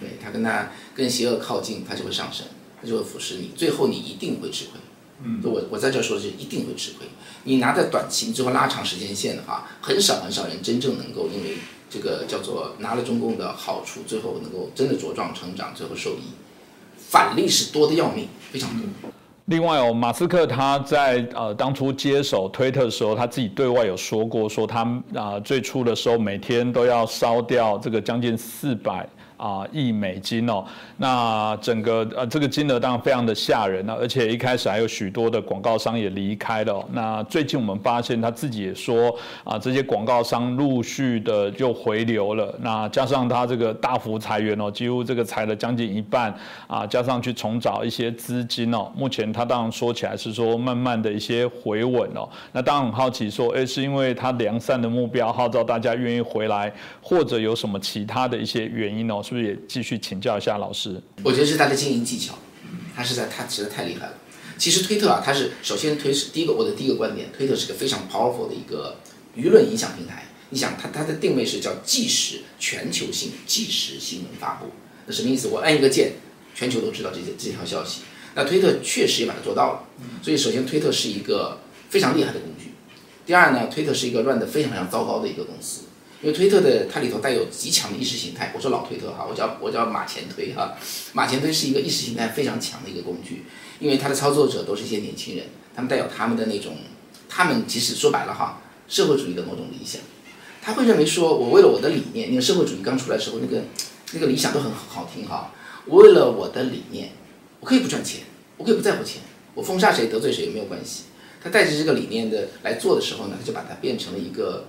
[0.00, 2.46] 对他跟他跟邪恶靠近，他就会上升，
[2.82, 4.80] 他就会腐蚀你，最后你一定会吃亏。
[5.22, 7.06] 嗯，我我在这说的是一定会吃亏。
[7.44, 11.58] 你拿在短期，你最后拉长时间线的话，很少很少人真正能够因为
[11.88, 16.34] 这个叫做拿了中共的好处，最后能够真的茁壮成长，最后受益。
[16.98, 19.12] 反例是多的要命，非常多。
[19.46, 29.06] 另外哦，马斯克他在呃当初接手推特的时候，他自己对外有说过，说他啊最初的时候每天都要烧掉这个将近四百。
[29.36, 30.64] 啊亿美金哦。
[30.96, 36.84] 那整个呃这个金额当然非常的吓人啊，而且一开始还有许多的广告商也离开了。
[36.92, 42.54] 那最近我们发现他自己也说啊，这些广告商陆续的就回流了。
[42.60, 46.34] 那加上他这个大幅裁员哦，几乎这个裁了将近一半
[46.66, 48.90] 啊，加上去重找一些资金哦。
[48.94, 52.28] 目前他当然说起来是说慢慢的一些回稳哦。
[52.52, 56.72] 那当然很好奇说，哎，是因为他良善的目标号召大家愿意回来，
[57.02, 59.22] 或者有什么其他的一些原因哦？
[59.24, 61.00] 是不是也继续请教一下老师？
[61.22, 62.38] 我觉得是他的经营技巧，
[62.94, 64.12] 他是在他实在太厉害了。
[64.56, 68.98] 其实推特啊，它是首先推是第一个我的第一个观点，推特是个非常 powerful 的一个
[69.36, 70.26] 舆论影响平台。
[70.50, 74.66] 你想，它它的定位是叫即时全球性即时新闻发布，
[75.06, 75.48] 那什么意思？
[75.48, 76.12] 我按一个键，
[76.54, 78.02] 全球都知道这些这条消息。
[78.36, 79.84] 那推特确实也把它做到了。
[80.22, 81.58] 所以首先推特是一个
[81.88, 82.74] 非常厉害的工具。
[83.26, 85.83] 第二呢，推特是一个乱得非常非常糟糕的一个公司，
[86.24, 88.50] 因为推特的它里头带有极强的意识形态。
[88.56, 90.72] 我说老推特哈，我叫我叫马前推哈，
[91.12, 93.44] 马前推是一个意识形态非常强的一个工具，
[93.78, 95.44] 因为它的操作者都是一些年轻人，
[95.76, 96.78] 他们带有他们的那种，
[97.28, 100.00] 他们其实说白了哈，社会主义的某种理想，
[100.62, 103.62] 他会认为说我为了我的理念，因为社会主义刚出来时候那个
[104.12, 105.52] 那个理想都很好听哈，
[105.84, 107.10] 我为了我的理念，
[107.60, 108.22] 我可以不赚钱，
[108.56, 109.20] 我可以不在乎钱，
[109.52, 111.02] 我封杀谁得罪谁也没有关系。
[111.42, 114.64] 他带着这个理念的来做的时候呢，他就把它变成了一个，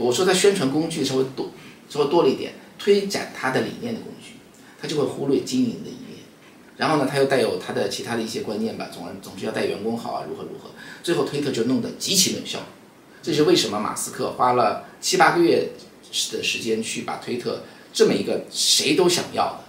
[0.00, 1.50] 我说他宣传工具稍微多，
[1.88, 4.32] 稍微多了一点，推展他的理念的工具，
[4.80, 6.20] 他就会忽略经营的一面。
[6.76, 10.70] 然后呢，他又带有他的其他的一些观念吧，总而总之要带员工好啊，如何如何。
[11.02, 12.60] 最后推特就弄得极其冷效。
[13.22, 15.68] 这是为什么马斯克花了七八个月
[16.32, 19.64] 的时间去把推特这么一个谁都想要的，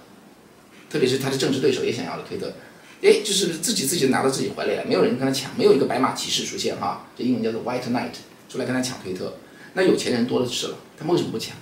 [0.90, 2.54] 特别是他的政治对手也想要的推特。
[3.02, 8.12] 哎，就是自己自己拿到自己怀里来，没有人跟他抢，没有一个白马骑士出现哈，这英文叫做 White Knight
[8.48, 9.34] 出来跟他抢推特，
[9.74, 11.56] 那有钱人多了去了，他们为什么不抢？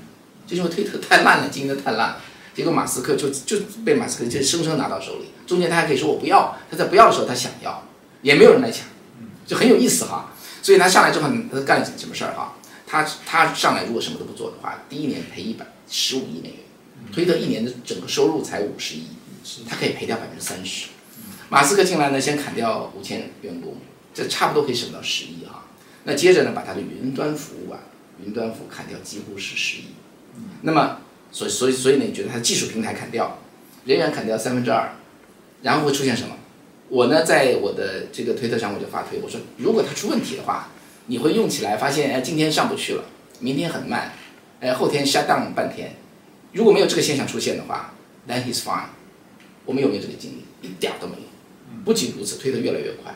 [0.47, 2.21] 就因为推特太烂了，经营的太烂了，
[2.55, 7.87] 结果马斯克就就被马斯克就生生拿到手里，中间他还可以说我不要，他在不要的时候他想要，
[8.21, 8.87] 也没有人来抢，
[9.45, 10.33] 就很有意思哈。
[10.61, 12.55] 所以他上来之后，他干了什么事儿哈？
[12.87, 16.57] 他他上来如果什么都不做的话，第一年赔一百十五亿美元，
[17.13, 19.03] 推特一年的整个收入才五十亿，
[19.69, 20.87] 他可以赔掉百分之三十。
[21.49, 23.77] 马斯克进来呢，先砍掉五千员工，
[24.13, 25.65] 这差不多可以省到十亿哈。
[26.03, 27.79] 那接着呢，把他的云端服务啊，
[28.25, 29.85] 云端服砍掉几乎是十亿。
[30.61, 30.97] 那么，
[31.31, 33.37] 所以所以所以呢，你觉得他的技术平台砍掉，
[33.85, 34.91] 人员砍掉三分之二，
[35.61, 36.35] 然后会出现什么？
[36.89, 40.69] 我呢，在我的这个推特上我就发推，我说如果它出问题的话，
[41.07, 43.03] 你会用起来发现，哎，今天上不去了，
[43.39, 44.13] 明天很慢，
[44.59, 45.95] 哎，后天 shut down 半天。
[46.51, 47.93] 如果没有这个现象出现的话
[48.27, 48.85] ，then he's fine。
[49.65, 50.67] 我们有没有这个经历？
[50.67, 51.21] 一点都没有。
[51.85, 53.15] 不仅如此，推得越来越快，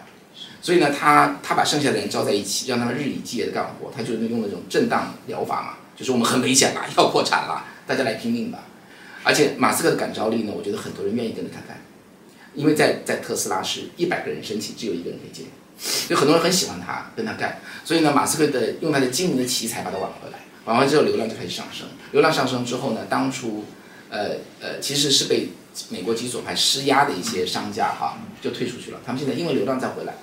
[0.64, 8.60] 所以呢，他他把剩下的人招在一起，让他们日以继夜的干活，他就用那种震荡疗法嘛，就是我们很危险了，要破产了，大家来拼命吧。
[9.26, 11.82] 而且马斯克的感召力呢，我觉得很多人愿意跟着他干，
[12.56, 15.48] 因为在在特斯拉是一百个人申请，只有一个人可以进，
[16.08, 17.60] 有很多人很喜欢他，跟他干。
[17.84, 23.66] 所以呢，马斯克的用他的精明的奇才把他挽回来，挽回之后流量就开始上升，流量上升之后呢，当初
[24.10, 25.50] 呃呃其实是被。
[25.90, 29.00] 美国极左派施压的一些商家哈，就退出去了。
[29.04, 30.14] 他们现在因为流量再回来，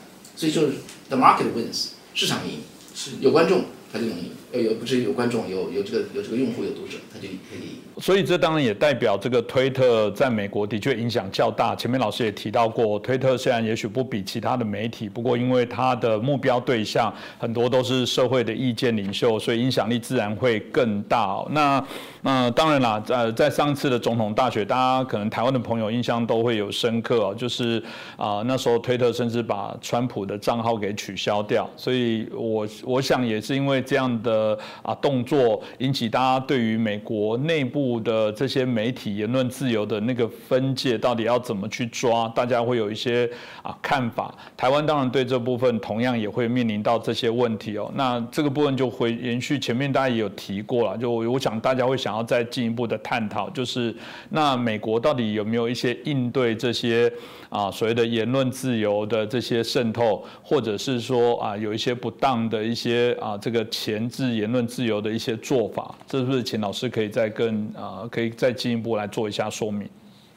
[0.41, 0.79] 所以就是
[1.11, 2.63] the market wins，市场赢，
[2.95, 3.11] 是。
[3.21, 7.79] 有观众他就能赢，有有不是有观众有有这个有这个用户有读者他就可以。
[8.01, 11.77] 所以这当然也代表这个推特在美国的确影响较大。
[11.77, 21.45] 前面老师也提到过，推特虽然也许不比其他的媒体，不过因为它的目标对象很多都是社会的意见领袖，所以影响力自然会更大。
[21.51, 21.85] 那
[22.23, 27.83] 那当然啦，呃，在上次的总统大选，大家可能台湾的朋友印象都会有深刻，就是
[28.17, 31.69] 啊那时候推特甚至把川普的账号给取消掉。
[31.77, 34.40] 所以我我想也是因为这样的
[34.83, 37.91] 啊动作，引起大家对于美国内部。
[38.01, 42.29] 的这些媒体言论自由的那个分界到底要怎么去抓？
[42.29, 43.29] 大家会有一些
[43.63, 44.35] 啊看法。
[44.57, 47.91] 台湾当然对这部分同样也会面临到这些问题哦。
[47.95, 53.95] 那这个部分就会延续前面大家也有提过了，就我想大家会想要再进一步的探讨，就是
[54.31, 57.13] 那美国到底有没有一些应对这些
[57.49, 65.95] 啊所谓的言论自由的这些渗透，或者是说啊有一些不当的一些啊这个前置言论自由的一些做法？
[66.09, 67.73] 这是不是请老师可以再跟？
[67.77, 69.89] 啊，可以再进一步来做一下说明。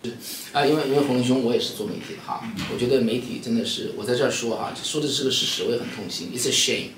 [0.04, 0.12] 是
[0.52, 6.90] 啊，因为因为洪兄，我也是做媒体的哈，我觉得媒体真的是，我在这儿说哈，说的是个事实，我也很痛心，it's a shame。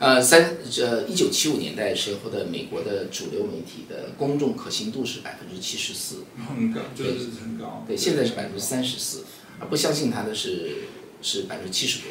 [0.00, 7.84] 呃，三呃一九七五年代时候的美国的主流媒体的公众可信度是百分之七十四，很高，就是很高。
[7.86, 9.24] 对，现在是百分之三十四，
[9.60, 10.72] 而不相信他的是
[11.22, 12.08] 是百分之七十多。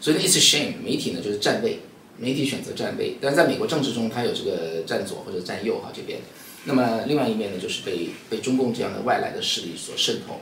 [0.00, 1.78] 所以呢，it's a shame，媒体呢就是站位，
[2.18, 6.20] 媒体选择站位，但是在美国政治中，它有这个站左或者站右哈这边。
[6.64, 10.40] 那么另外一面呢，就是被被中共这样的外来的势力所渗透，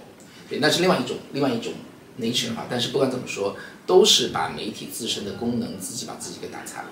[0.49, 1.73] 对，那是另外一种另外一种
[2.21, 2.67] nature 哈。
[2.71, 3.57] 但是不管怎么说，
[3.87, 6.91] 都是把媒体自身的功能自己把自己给打残了。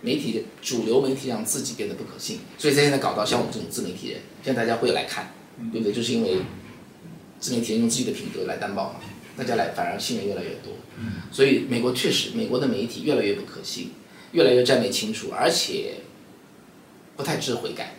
[0.00, 5.32] 媒体主流媒体让自己变得不可信，所以在现在搞到像我们这种自媒体人，现在大家会来看，
[5.72, 5.92] 对不对？
[5.92, 6.36] 就是因为
[7.40, 9.00] 自媒体人用自己的品德来担保嘛，
[9.36, 10.72] 大家来反而信任越来越多。
[11.32, 13.90] 所以美国确实，美国的媒体越来越不可信，
[14.32, 15.94] 越来越站位清楚，而且
[17.16, 17.94] 不太知悔改，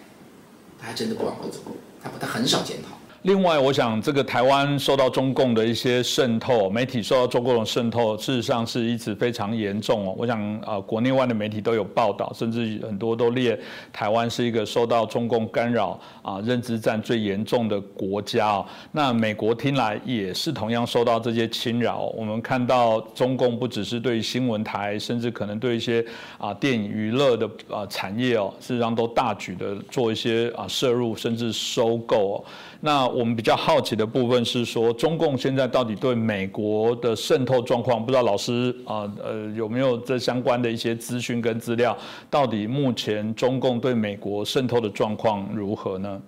[0.80, 1.60] 他还真的不往回走，
[2.04, 2.99] 他不他很少检讨。
[3.24, 10.16] 另外，我想这个台湾受到中共的一些渗透，媒体受到中共的渗透，事实上是一直非常严重哦。
[10.18, 13.60] 我想啊，国内外的媒体都有报道，甚至很多都列
[13.92, 18.66] 台湾是一个受到中共干扰啊认知战最严重的国家哦。
[18.94, 22.04] 那美国听来也是同样受到这些侵扰。
[22.16, 26.04] 我们看到中共不只是对新闻台，甚至可能对一些
[26.38, 32.46] 啊电影娱乐的啊产业哦，事实上都大举的做一些啊摄入，甚至收购哦。
[32.82, 41.98] 那我们比较好奇的部分是说，中共现在到底对美国的渗透状况，不知道老师啊呃有没有这相关的一些资讯跟资料？
[42.30, 46.22] 到底目前中共对美国渗透的状况如何呢？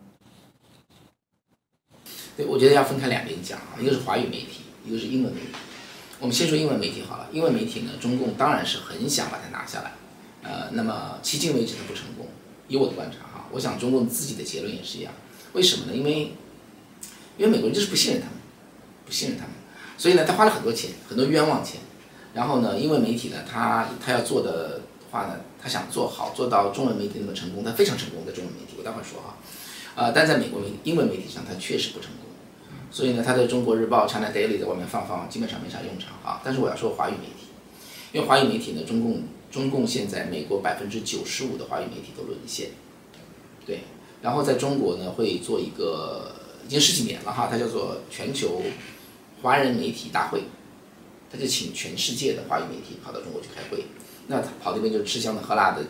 [2.36, 5.48] 对，我觉得要分开两边讲啊，一个是华语媒体，一个是英文媒体。
[6.20, 9.94] 我们先说英文媒体好了，英文媒体呢，中共当然是很想把它拿下来，
[10.44, 12.28] 呃，那么迄今为止它不成功。
[12.68, 15.14] 以我的观察哈，我想中共自己的结论也是一样。
[15.54, 15.94] 为什么呢？
[15.94, 16.34] 因为
[17.38, 18.38] 因为美国人就是不信任他们，
[19.06, 19.54] 不信任他们，
[19.98, 21.82] 所以呢，他花了很多钱，很多冤枉钱。
[22.34, 24.82] 然后呢，因为媒体呢，他他要做的
[25.12, 29.38] 话呢，他想做好，做到中文媒体那么成功，他非常成功的中文媒体，我待会儿说哈。
[29.96, 32.32] 呃，但在美国媒英文媒体上，他确实不成功。
[32.90, 36.42] 所以呢，他在中国日报、China Daily 在外面放放，基本上没啥用场啊。
[36.44, 37.48] 但是我要说华语媒体，
[38.14, 42.70] 因为华语媒体呢，中共中共现在美国百分之九十五的华语媒体都沦陷，
[43.66, 43.82] 对。
[44.22, 46.32] 然后在中国呢，会做一个
[46.68, 48.62] 已经十几年了哈，它叫做全球
[49.42, 50.44] 华人媒体大会，
[51.32, 53.86] 他就请全世界的华语媒体跑到中国去开会，
[54.28, 55.84] 那他跑那边就吃香的喝辣的，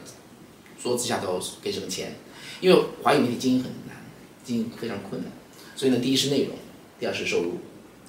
[0.81, 2.15] 桌子下头给什么钱？
[2.61, 3.97] 因为华语媒体经营很难，
[4.43, 5.31] 经营非常困难，
[5.75, 6.55] 所以呢，第一是内容，
[6.99, 7.57] 第二是收入，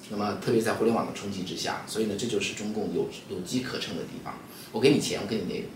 [0.09, 4.35] 那么特别在互联网的冲击之下，所以呢，这就是中共有有机可乘的地方。
[4.71, 5.67] 我给你钱，我给你内容，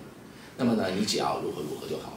[0.58, 2.17] 那么呢，你只要如何如何就好。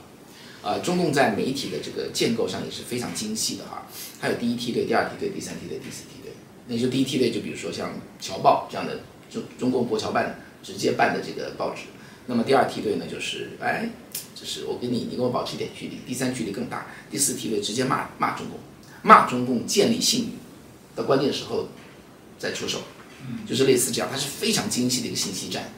[0.62, 3.86] 呃，中共在媒体的这个建构上也是非常精细的哈，
[4.20, 6.32] 它有第一梯队、第二梯队、第三梯队、第四梯队。
[6.68, 7.88] 那就第一梯队，就比如说像
[8.20, 9.00] 《侨报》这样的
[9.30, 11.84] 中中共国侨办直接办的这个报纸。
[12.26, 13.88] 那么第二梯队呢，就是哎，
[14.34, 16.00] 就是我跟你，你跟我保持一点距离。
[16.06, 18.58] 第三距离更大，第四梯队直接骂骂中共，
[19.02, 20.28] 骂中共建立信誉，
[20.94, 21.68] 到关键时候
[22.38, 22.82] 再出手，
[23.48, 25.72] 就是类似这样，它是非常精细的一个信息战。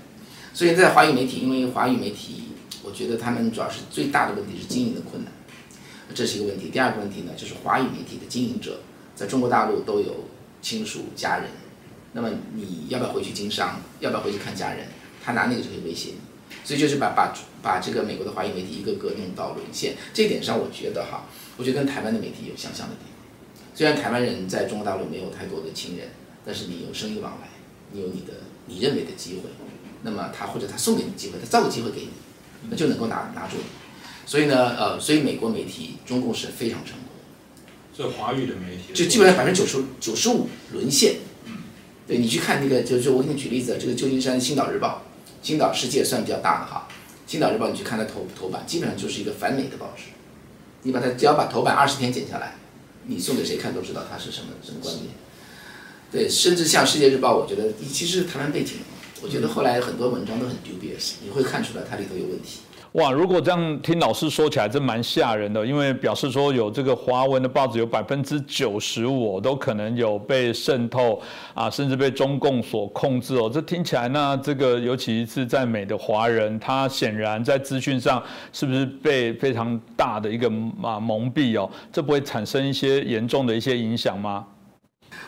[0.52, 2.48] 所以在华语媒体，因为华语媒体。
[2.82, 5.32] 我觉得他们主要是最大的问题是经营的困难，
[6.14, 6.68] 这是一个问题。
[6.68, 8.80] 第二个问题呢，就是华语媒体的经营者
[9.14, 10.24] 在中国大陆都有
[10.60, 11.46] 亲属家人，
[12.12, 13.80] 那么你要不要回去经商？
[14.00, 14.88] 要不要回去看家人？
[15.24, 16.16] 他拿那个就可以威胁你，
[16.64, 19.94] 所以就是把把把这个美国的华语媒体一个个弄到沦陷。
[20.12, 21.26] 这一点上，我觉得哈，
[21.56, 23.12] 我觉得跟台湾的媒体有相像的地方。
[23.74, 26.08] 虽然台湾人在中国大陆没有太多的亲人，
[26.44, 27.48] 但是你有生意往来，
[27.92, 28.32] 你有你的
[28.66, 29.50] 你认为的机会，
[30.02, 32.08] 那么他或者他送给你机会，他造个机会给你。
[32.70, 33.56] 那就能够拿拿住，
[34.26, 37.14] 所以呢，呃，所以美国媒体中共是非常成功，
[37.96, 41.16] 这华语的媒体就基本上百分之九十九十五沦陷。
[42.06, 45.02] 对你去看那个，就是我给你举例子，这个旧金山《星岛日报》，
[45.46, 46.88] 《星岛世界》算比较大的哈，
[47.30, 50.04] 《星岛日报》你去看它头头版，基本上就是一个反美的报纸。
[50.82, 52.56] 你把它只要把头版二十天剪下来，
[53.06, 55.06] 你送给谁看都知道它是什么什么观点。
[56.10, 58.78] 对，甚至像《世界日报》，我觉得其实是台湾背景。
[59.22, 62.58] 我觉得后来很多文章都很 dubious，你会看出来它里头有问题。
[62.92, 65.64] 哇，如果这样听老师说起来，真蛮吓人的。
[65.64, 71.18] 因为表示说有这个华文的报纸有百分之九十五都可能有被渗透
[71.54, 73.48] 啊，甚至被中共所控制哦。
[73.50, 80.48] 这听起来那这个尤其是在美的华人，他显然在资讯上是不是被非常大的一个
[80.82, 81.70] 啊蒙蔽哦？
[81.90, 84.44] 这不会产生一些严重的一些影响吗？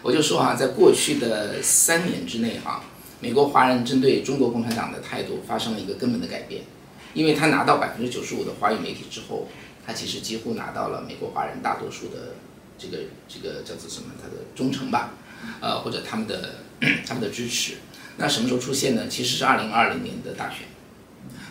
[0.03, 2.82] 我就说啊，在过去的三年之内哈。
[3.25, 6.61] 美国华人针对中国共产党的态度发生了一个根本的改变，
[7.14, 9.49] 因为他拿到百分之九十五的华语媒体之后，
[9.87, 12.35] 他其实几乎拿到了美国华人大多数的
[12.77, 15.14] 这个这个叫做什么，他的忠诚吧，
[15.62, 16.57] 呃或者他们的
[17.09, 17.77] 他们的支持。
[18.18, 19.09] 那什么时候出现呢？
[19.09, 20.59] 其实是二零二零年的大选。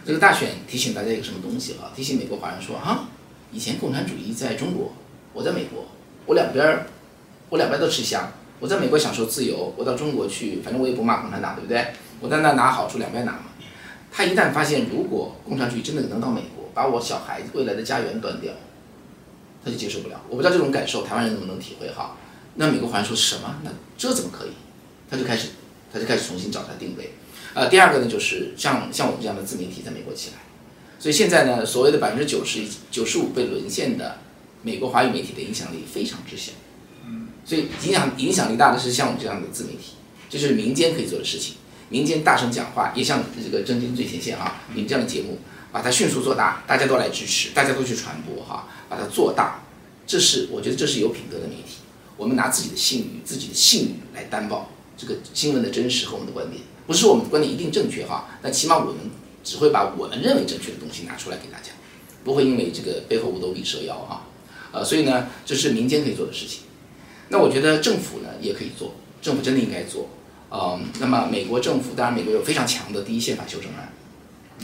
[0.05, 1.91] 这个大选提醒大家一个什么东西哈？
[1.95, 3.09] 提醒美国华人说啊，
[3.51, 4.93] 以前共产主义在中国，
[5.33, 5.87] 我在美国，
[6.27, 6.85] 我两边儿
[7.49, 8.31] 我两边都吃香。
[8.63, 11.85] 我在美国享受自由，我到中国去，反正我也不骂共产党，对不对？
[12.21, 13.47] 我在那拿好处，两边拿嘛。
[14.09, 18.53] 他一旦发现，如果共产主义真的能到美国，把我小孩未来的家园端掉，
[19.65, 20.21] 他就接受不了。
[20.29, 22.15] 我不知道这种感受台湾人能不能体会哈？
[22.55, 23.53] 那美国华人说什么？
[23.65, 24.51] 那这怎么可以？
[25.11, 25.49] 他就开始
[25.91, 27.15] 他就开始重新找他定位。
[27.53, 30.37] 呃，第二个呢，就是像像我们这样的自媒体在美国起来，
[30.99, 34.19] 所以现在呢，所谓的百分之九十九十五被沦陷的
[34.61, 36.53] 美国华语媒体的影响力非常之小。
[37.45, 39.93] 所以影响影响力大的是像我们这样的自媒体，
[40.29, 41.55] 这是民间可以做的事情。
[41.89, 45.37] 民间大声讲话，也像这个《真金最前线》啊，你们这样的节目，
[45.71, 49.63] 把它迅速做大，大家都来支持，大家都去传播哈，把它做大，
[50.07, 51.83] 这是我觉得这是有品德的媒体。
[52.17, 58.95] 我们拿自己的信誉、自己的信誉来担保这个新闻的真实和我们的观点，不是我们的观点一定正确哈，但起码我们
[59.43, 61.73] 只会把我们认为正确的东西拿出来给大家，
[62.23, 64.25] 不会因为这个背后五斗米折腰哈。
[64.71, 66.61] 呃，所以呢，这是民间可以做的事情。
[67.33, 70.07] 那我觉得政府呢也可以做，政府真的应该做。
[70.51, 73.91] 嗯，那么美国政府当然美国有非常强的第一宪法修正案，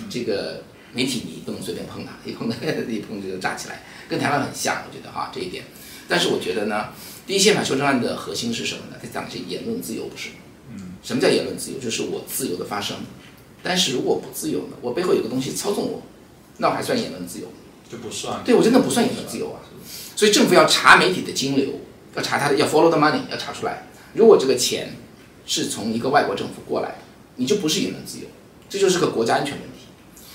[0.07, 0.61] 这个
[0.93, 2.47] 媒体你不能随便碰它，一碰
[2.88, 5.63] 一碰就炸起来，跟台湾很像，我觉得哈这一点。
[6.07, 6.89] 但是我觉得呢，
[7.26, 8.97] 第一宪法修正案的核心是什么呢？
[9.01, 10.30] 它讲的是言论自由，不是？
[10.72, 11.80] 嗯，什么叫言论自由？
[11.80, 12.97] 就是我自由的发声。
[13.63, 14.78] 但是如果不自由呢？
[14.82, 16.03] 我背后有个东西操纵我，
[16.57, 17.47] 那我还算言论自由？
[17.91, 18.43] 就不算。
[18.43, 19.59] 对我真的不算言论自由啊。
[20.15, 21.67] 所以政府要查媒体的金流，
[22.20, 23.88] 要查他的，要 follow the money，要查出来。
[24.13, 24.93] 如果这个钱。
[25.51, 26.97] 是从一个外国政府过来的，
[27.38, 28.26] 你就不是言论自由，
[28.70, 29.88] 这就是个国家安全问题。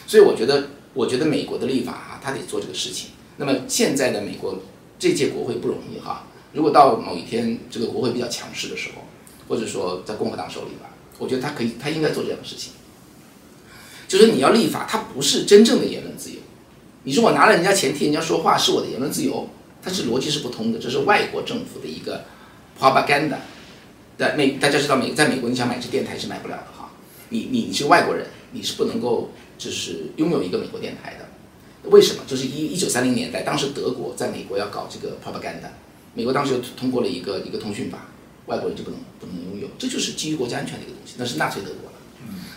[0.08, 3.10] 所以我觉得，我觉得美国的立法哈，他得做这个事情。
[3.36, 4.58] 那么现在的美国
[4.98, 9.02] 这届国会不容易哈，如果到某一天这个国会比较强势的时候，
[9.46, 12.72] 或者说在共和党手里吧，我觉得他可以，他应该做这样的事情。
[14.08, 16.38] 就是你要立法，它不是真正的言论自由。
[17.04, 19.48] 你说我拿了人家钱替人家说话是我的言论自由，
[19.84, 22.24] 它是逻辑是不通的，这是外国政府的一个
[22.80, 23.36] propaganda。
[24.16, 26.90] 在美，大家知道美，在美国你想买支电台是买不了的哈。
[27.28, 31.28] 你你你是外国人，你是不能够就是拥有一个美国电台的。
[31.90, 32.22] 为什么？
[32.26, 35.68] 就是一一九三零年代，当时德国在美国要搞这个 propaganda，
[36.14, 38.06] 美国当时又通过了一个一个通讯法，
[38.46, 41.98] 外国人就不能不能拥有，这就是基于国家安全的一个东西，那是纳粹德国了。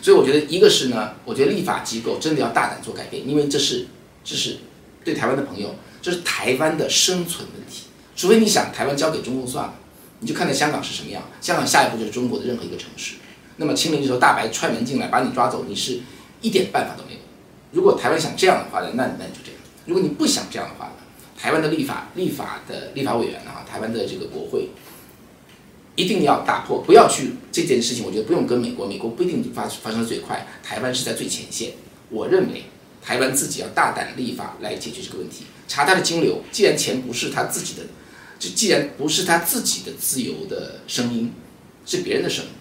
[0.01, 3.88] 所以我觉得一个是呢，我觉得立法机构真的要大胆做改变，因为这是
[4.23, 4.57] 这是
[5.03, 5.75] 对台湾的朋友，
[6.07, 7.87] 这是台湾的生存问题。
[8.15, 9.73] 除非你想台湾交给中共算了。
[10.21, 13.15] 你就看到香港是什么样，香港下一步就是中国的任何一个城市。
[13.57, 15.99] 那么清明的时候，大白踹门进来把你抓走，你是
[16.39, 17.19] 一点办法都没有。
[17.73, 19.59] 如果台湾想这样的话呢，那那就这样。
[19.85, 20.89] 如果你不想这样的话，
[21.37, 24.69] 台湾的立法立法的立法委员啊，台湾的这个国会
[25.97, 28.05] 一定要打破，不要去这件事情。
[28.05, 31.73] 我觉得不用跟美国，美国不一定发发生的最快，台湾是在最前线。
[32.09, 32.63] 我认为
[33.03, 36.41] 台湾自己要大胆立法来解决这个问题，查他的金流。
[36.51, 37.84] 既然钱不是他自己的。
[38.39, 41.34] 就既然不是他自己的自由的声音，
[41.88, 42.51] 是别人的声音，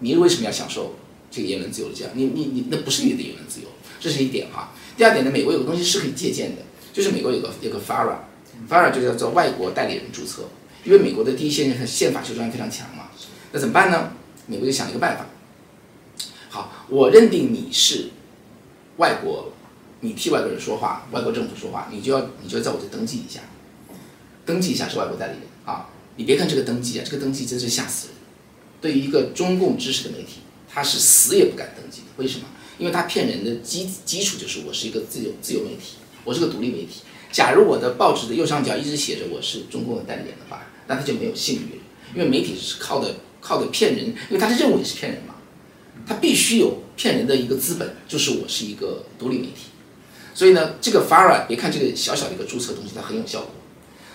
[0.00, 0.94] 你为什么要享受
[1.30, 2.12] 这个言论自由的这样？
[2.14, 3.68] 你你你那不是你的言论自由，
[3.98, 4.74] 这是一点哈。
[4.94, 6.60] 第二点呢，美国有个东西是可以借鉴的，
[6.92, 10.50] 就是美国有个有个 FARA，FARA 就叫做外国代理人注册，
[10.84, 13.08] 因为美国的第一宪宪法修正案非常强嘛，
[13.52, 14.12] 那怎么办呢？
[14.46, 15.24] 美国就想了一个办法，
[16.50, 18.10] 好，我认定你是
[18.98, 19.54] 外国，
[20.00, 23.40] 你替外国人说话，外国政府说话，你就要你就要在我这登记一下。
[24.44, 25.88] 登记一下是外国代理人啊！
[26.16, 28.16] 你别看这个登记啊，这个登记真是吓死人。
[28.80, 32.06] 对于一个中共支持的媒体，他是死也不敢登记的。
[32.16, 32.44] 为什么？
[32.78, 37.00] 因为他骗人的基基础就是我是一个自由自由媒体，我是个独立媒体。
[37.32, 41.82] 假如我的报纸的右上角一直写着我是中共的代理人的话，那他就没有信誉了。
[42.14, 45.34] 因为媒体是靠的靠的骗人，因为他的任务也是骗人嘛，
[46.06, 49.70] 他必须有骗人的一个资本，就是我是一个独立媒体。
[50.36, 53.48] 所以呢，这个 FARA 别看这个小小的一个注册东西，它很有效果。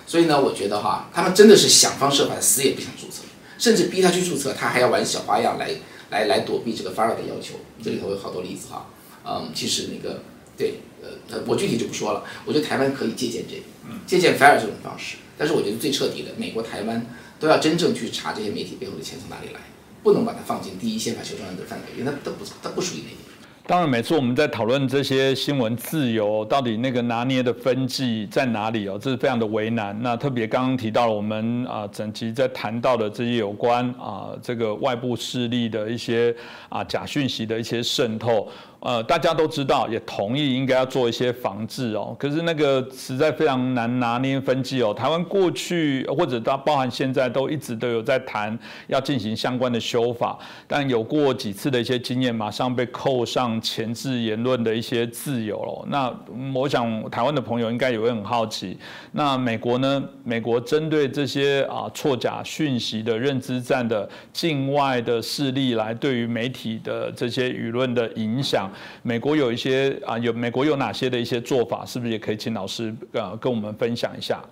[0.06, 3.24] 所以呢，我觉得哈，他们真的是想方设法，死也不想注册，
[3.58, 5.68] 甚至逼他去注册，他还要玩小花样来
[6.10, 7.54] 来来躲避这个 f a r a 的要求。
[7.82, 8.86] 这里头有好多例子哈，
[9.24, 10.22] 嗯，其实那个
[10.56, 12.22] 对，呃，我具体就不说了。
[12.44, 13.62] 我觉得台湾可以借鉴这个，
[14.06, 15.16] 借鉴 f a r a 这种方式。
[15.36, 17.04] 但是我觉得最彻底的，美国、台湾
[17.40, 19.60] 都要真正去查这些媒体背后的钱从哪里来，
[20.04, 23.31] 不能把它放进第一宪法修正案的范围，因为它它不它不属于那个。
[23.64, 29.96] 当然，每次我们在讨论这些新闻自由到底那个拿捏的分际在哪里哦，这是非常的为难。
[30.02, 36.34] 那特别刚刚提到了我们啊，整集在谈到的这些有关啊这个外部势力的一些
[36.68, 38.48] 啊假讯息的一些渗透。
[38.82, 42.16] 呃，大家都知道，也同意应该要做一些防治哦。
[42.18, 44.92] 可是那个实在非常难拿捏分际哦。
[44.92, 48.58] 台湾过去或者到包含现在都一直都有在谈
[48.88, 55.86] 要进行相关的修法，但有过几次的一些经验，马上被扣上前置言论的一些自由了。
[55.88, 56.12] 那
[56.52, 58.76] 我想台湾的朋友应该也会很好奇，
[59.12, 60.02] 那美国呢？
[60.24, 68.68] 美国针对这些啊错假讯息的认知战的境外的势力来对于媒体的这些舆论的影响。
[69.02, 74.42] 美国有一些啊，有美国有哪些的一些做法，是不是也可以请老师呃跟我们分享一下？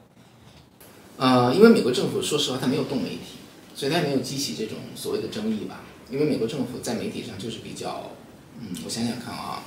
[1.16, 3.36] 呃，因为美国政府说实话，他没有动媒体，
[3.74, 5.82] 所以他也没有激起这种所谓的争议吧。
[6.10, 8.10] 因为美国政府在媒体上就是比较，
[8.58, 9.62] 嗯，我想想看啊，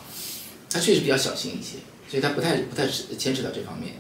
[0.70, 1.78] 他确实比较小心一些，
[2.10, 3.94] 所以他不太不太牵扯到这方面。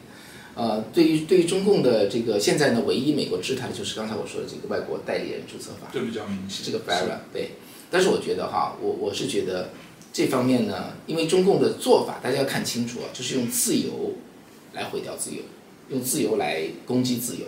[0.55, 6.65] 呃，对于对于中共的这个现在呢，唯一美国制裁的就是刚才我说的这个外国代理人注册法，这比较明显。
[6.65, 7.51] 这个 FARA 对，
[7.89, 9.69] 但是我觉得哈，我我是觉得
[10.14, 14.14] 这方面呢，因为中共的做法大家要看清楚啊，就是用自由
[14.74, 15.41] 来毁掉自由，
[15.89, 17.45] 用自由来攻击自由，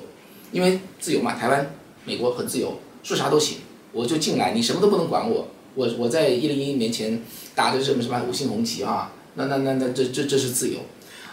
[0.51, 3.59] 因为自由嘛，台湾、美国很自由，说啥都行，
[3.93, 7.21] 我就进来，你什么都不能管我，我我在一零一年前
[7.53, 10.79] 打的什么什么五星红旗啊，那那那那这这这是自由。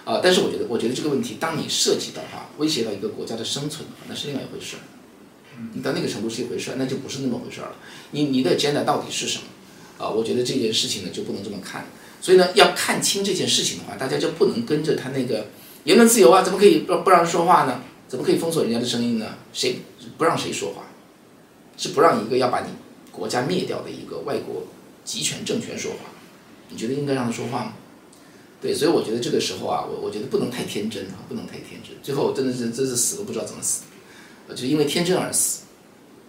[0.05, 4.83] 啊，但是我觉得，我觉得这个问题，当你涉及到哈，威胁到一个国家的生存的话，那是另外一回事儿。
[5.72, 7.76] 你到那个程度是一回事儿，那就不是那么回事儿了。
[8.11, 9.45] 你你的 agenda 到底是什么？
[10.03, 11.86] 啊，我觉得这件事情呢就不能这么看。
[12.20, 15.46] 所以呢，要看清这件事情的话，大家就不能跟着他那个
[15.84, 17.80] 言论自由啊，怎么可以不不让人说话呢？
[18.09, 19.36] 怎么可以封锁人家的声音呢？
[19.53, 19.78] 谁
[20.18, 20.82] 不让谁说话？
[21.76, 22.66] 是不让一个要把你
[23.11, 24.64] 国家灭掉的一个外国
[25.05, 26.11] 集权政权说话？
[26.68, 27.72] 你觉得应该让他说话吗？
[28.61, 31.96] 对，所以我觉得这个时候啊，我我觉得不能太天真啊，不能太天真。
[32.03, 33.82] 最后真的是真是死都不知道怎么死，
[34.55, 35.62] 就因为天真而死。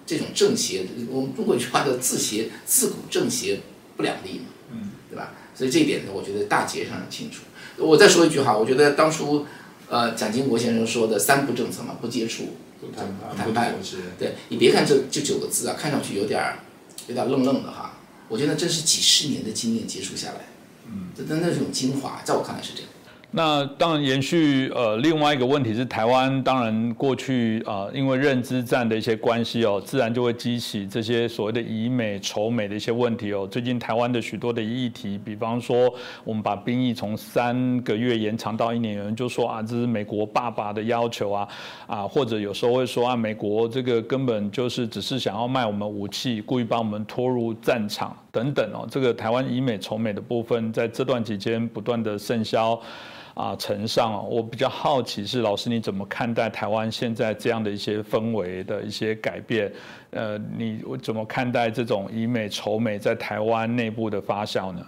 [0.05, 3.59] 这种正邪，我们中国有句话叫“自邪自古正邪
[3.95, 5.31] 不两立”嘛，嗯，对吧？
[5.55, 7.43] 所以这一点呢，我觉得大节上很清楚。
[7.77, 9.45] 我再说一句哈，我觉得当初
[9.87, 13.75] 呃蒋经国先生说的“三不政策”嘛，不接触、不谈判、谈判，
[14.19, 16.59] 对你别看这这九个字啊，看上去有点儿
[17.07, 17.97] 有点愣愣的哈，
[18.27, 20.47] 我觉得真是几十年的经验接触下来。
[20.87, 22.89] 嗯，这的那种精华，在我看来是这样。
[23.35, 33.47] 那当然延续呃，另外一个问题是，台湾当然过去啊，因为认知战的一些关系哦，自然就会激起这些所谓的以美仇美的一些问题哦。
[33.49, 35.91] 最近台湾的许多的议题，比方说
[36.23, 41.47] 我们把兵役从三个月延长到一年，有人就说啊，这是美国爸爸的要求啊
[41.87, 48.87] 啊，或者有时候会说啊，美国这个根本就是只是想要卖我们武器，故意把我们拖入战场等等哦。
[48.91, 52.79] 这个台湾以美仇美的部分，在这段期间不断的盛嚣。
[53.33, 59.73] 啊，呈上，我比较好奇是老师你怎么看待台湾现在这样的一些氛围的一些改变？
[60.11, 64.85] 呃，你我怎么看待这种以美仇美在台湾内部的发酵呢？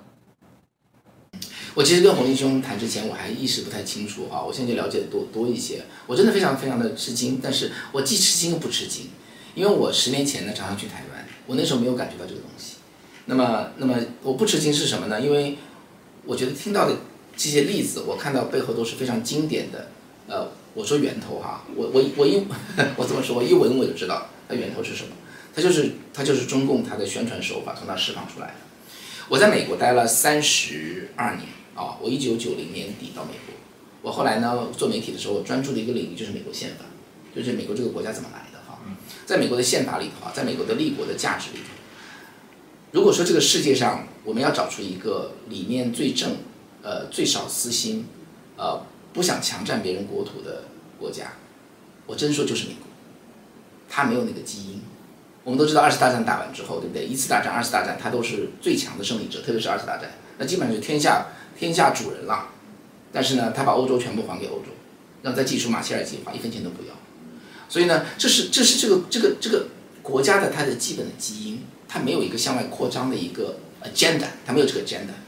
[1.73, 5.81] 我其实跟洪立兄谈之前，我还意识不太清楚啊，我现在就了解的多多一些。
[6.05, 9.07] 我真的非常非常的吃惊，但是我既吃惊又不吃惊，
[9.55, 12.75] 因为我十年前呢常常去台湾，我那时候没有感觉到这个东西。
[13.25, 15.19] 那么，那么我不吃惊是什么呢？
[15.19, 15.57] 因为
[16.25, 16.95] 我觉得听到的。
[17.37, 19.89] 这些例子我看到背后都是非常经典的，
[20.27, 22.45] 呃，我说源头哈，我我我一
[22.95, 23.35] 我怎么说？
[23.35, 25.09] 我一闻我就知道它源头是什么，
[25.53, 28.53] 它就是它就是中共它的宣传手法从那释放出来的。
[29.27, 33.53] 我在美国待了三十二年啊，我一九九零年底到美国，
[34.01, 36.85] 我后来呢做媒体的时候，我专注的一个领域就是美国宪法，
[37.35, 38.79] 就是美国这个国家怎么来的哈，
[39.25, 41.73] 在美国的宪法里头啊，在美国的立国的价值里头，
[42.91, 46.37] 如果说这个世界上我们要找出一个理念最正。
[46.85, 48.05] 呃，最少私心，
[48.57, 48.79] 呃，
[49.11, 50.65] 不想强占别人国土的
[50.99, 51.33] 国家，
[52.05, 52.85] 我真说就是美国，
[53.89, 54.83] 他没有那个基因。
[55.43, 57.03] 我们都知道二次大战打完之后，对不对？
[57.03, 61.25] 一次大战、二次大战，他都是最强的胜利者，特别是二次大战，那基本上就天下
[61.57, 62.49] 天下主人了。
[63.11, 64.67] 但是呢，他把欧洲全部还给欧洲，
[65.23, 66.93] 让再祭出马歇尔计划，一分钱都不要。
[67.67, 69.65] 所以呢，这是这是这个这个这个
[70.03, 75.24] 国家的它的基本的基因，它没有一个向外扩张的一个 agenda，它没有这个 agenda。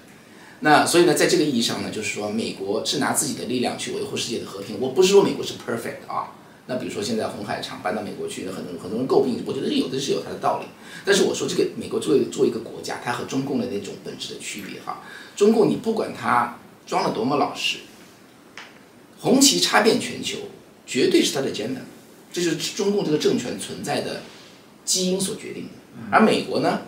[0.61, 4.77] 那所以呢，在这个意义上呢，就是说，美国是拿自己的力量去维护世界的和平。
[4.79, 6.33] 我不是说美国是 perfect 啊。
[6.65, 10.65] 那比如说现在红海厂搬到美国去，很多很多人诟病，我觉得有的是有它的道理。
[11.05, 15.03] 但是我说这个美国作为作为一个国家，它和中共的那种本质的区别哈，
[15.35, 17.77] 中共你不管它装了多么老实，
[19.19, 20.39] 红旗插遍全球，
[20.87, 21.81] 绝对是它的 agenda，
[22.33, 24.23] 这就是中共这个政权存在的
[24.83, 25.69] 基因所决定的。
[26.11, 26.81] 而美国呢，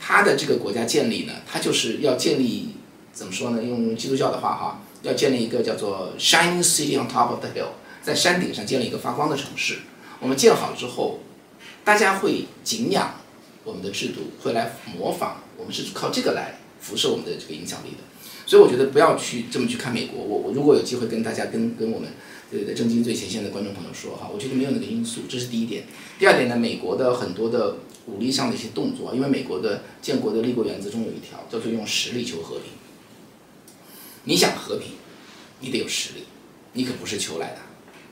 [0.00, 2.70] 它的这个国家建立呢，它就是要建立。
[3.14, 3.62] 怎么说呢？
[3.62, 7.68] 用基督教的话哈，要建立一个叫做 “shining city on top of the hill”，
[8.02, 9.78] 在山顶上建立一个发光的城市。
[10.20, 11.20] 我们建好之后，
[11.84, 13.14] 大家会敬仰
[13.62, 15.42] 我们的制度，会来模仿。
[15.56, 17.98] 我们是靠这个来辐射我们的这个影响力的。
[18.46, 20.20] 所以我觉得不要去这么去看美国。
[20.20, 22.08] 我我如果有机会跟大家跟跟我们
[22.50, 25.84] 对对正经最前线的观众朋友说哈，我觉得没有那个因素，这是第一点。
[26.18, 32.64] 第二点呢，美国的很多的武力上的一些动作，因为美国的建国的立国原则中有一条叫做用实力求和平。
[34.24, 34.92] 你想和平，
[35.60, 36.24] 你得有实力，
[36.72, 37.58] 你可不是求来的，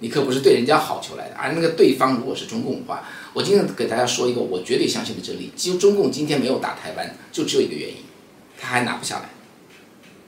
[0.01, 1.35] 你可不是对人家好求来的。
[1.37, 7.97] 而那个对方如果是中共的话，我今天给大家说一个我绝对相信的真理：，就中共今天没有打台湾，就只有一个原因，
[8.61, 9.31] 他还拿不下来，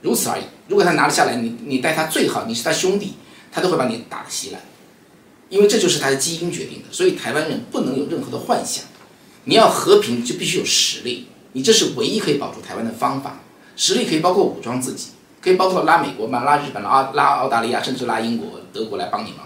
[0.01, 0.43] 如此而已。
[0.67, 3.13] 如果他拿了下来，你你待他最好，你是他兄弟，
[3.51, 4.61] 他都会把你打得稀烂。
[5.47, 6.85] 因为这就是他的基因决定的。
[6.91, 8.83] 所以台湾人不能有任何的幻想，
[9.43, 13.41] 你要和平就必须有实力，你这是唯一可以保住台湾的方法。
[13.75, 15.09] 实力可以包括武装自己，
[15.45, 19.45] 可以包括拉美国嘛、拉日本、拉拉澳大利亚，甚至拉英国、德国来帮你忙。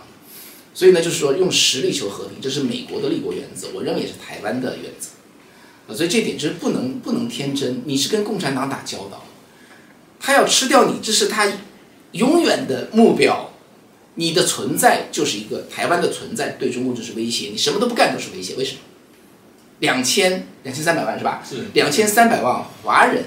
[0.74, 5.94] 所以呢，就是说用实力求和平，这是美国的立国原则，我认为也是台湾的原则。
[5.94, 9.26] 所以这点就是不能不能天真，你是跟共产党打交道，
[10.22, 11.52] 他要吃掉你，这是他
[12.14, 13.50] 永远的目标。
[14.16, 18.56] 你的存在就是一个台湾的存在对中共就是威胁，你什么都不干都是威胁。
[18.56, 18.80] 为什么？
[19.80, 21.42] 两千两千三百万是吧？
[21.48, 23.24] 是两千三百万华人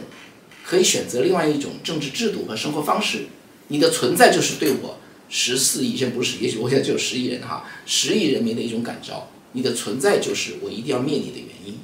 [0.73, 3.27] 可以选择另外一种政治制度和生活方式，
[3.69, 4.97] 你的存在就是对我
[5.29, 9.29] 十四亿，现在不是，也许我现在只有十亿人哈，十亿人民的一种感召。
[9.53, 11.79] 你的存在就是我一定要灭你的原因。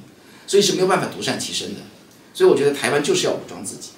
[0.47, 1.81] 所以是没有办法独善其身的，
[2.33, 3.89] 所以我觉得台湾就是要武装自己，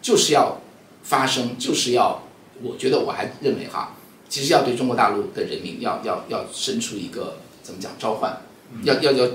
[0.00, 0.60] 就是要
[1.02, 2.22] 发声，就是要，
[2.62, 3.96] 我觉得我还认为哈，
[4.28, 8.40] 其实要对中国大陆的人民要要要伸出一个怎么讲召唤，
[8.84, 9.28] 要要要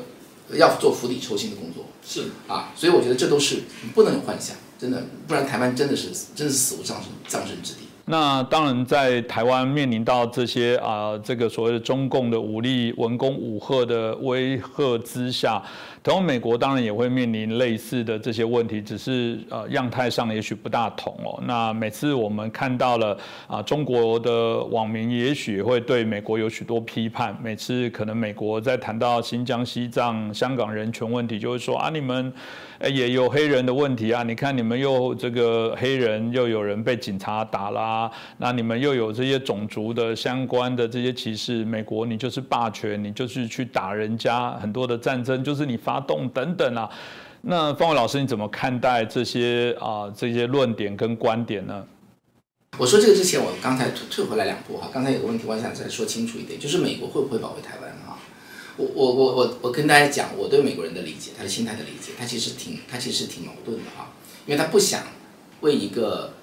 [0.53, 2.29] 要做釜底抽薪的工作，是。
[2.47, 7.81] 啊，所以我觉得这都是不能有幻想，真的，不然台湾真的是真是死无葬身葬身之地。
[8.05, 15.61] 那当然，在台湾面临到这些啊，这个所谓的中共的武力文攻武赫的威吓之下，
[16.03, 21.39] 同美国当然也会面临类似的这些问题，只是呃样态上也许不大同哦。
[21.45, 32.33] 那每次我们看到了啊，中国的网民也许会对美国有许多批判，每次可能美国在谈到新疆、西藏、香港人权问题，就会说啊，你们。
[32.89, 34.23] 也有黑人的问题啊！
[34.23, 41.63] 你看你们又这个黑人又有人被警察打啦，那你们又有这些种族的相关的这些歧视。
[41.63, 46.89] 美国你就是霸权，你就是去打人家，很多的战争就是你发发动等等啊。
[47.41, 51.85] 那方伟老师你怎么看待这些啊这些论点跟观点呢？
[52.77, 54.89] 我说这个之前，我刚才退退回来两步哈。
[54.93, 58.15] 刚才有个问题，我想再说清楚一点，就是美国会不会保卫台湾啊？
[58.77, 64.13] 我我我我我跟大家讲，我对美国人的理解，他的心态的理解，他其实挺他其实挺矛盾的哈，
[64.45, 65.01] 因为他不想
[65.59, 66.33] 为一个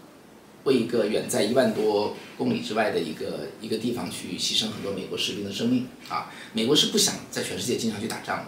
[0.64, 8.44] 为一个远在一万多公里之外的一个一个地方去牺牲很多美国士兵的生命啊，美国是不想在全世界经常去打仗的，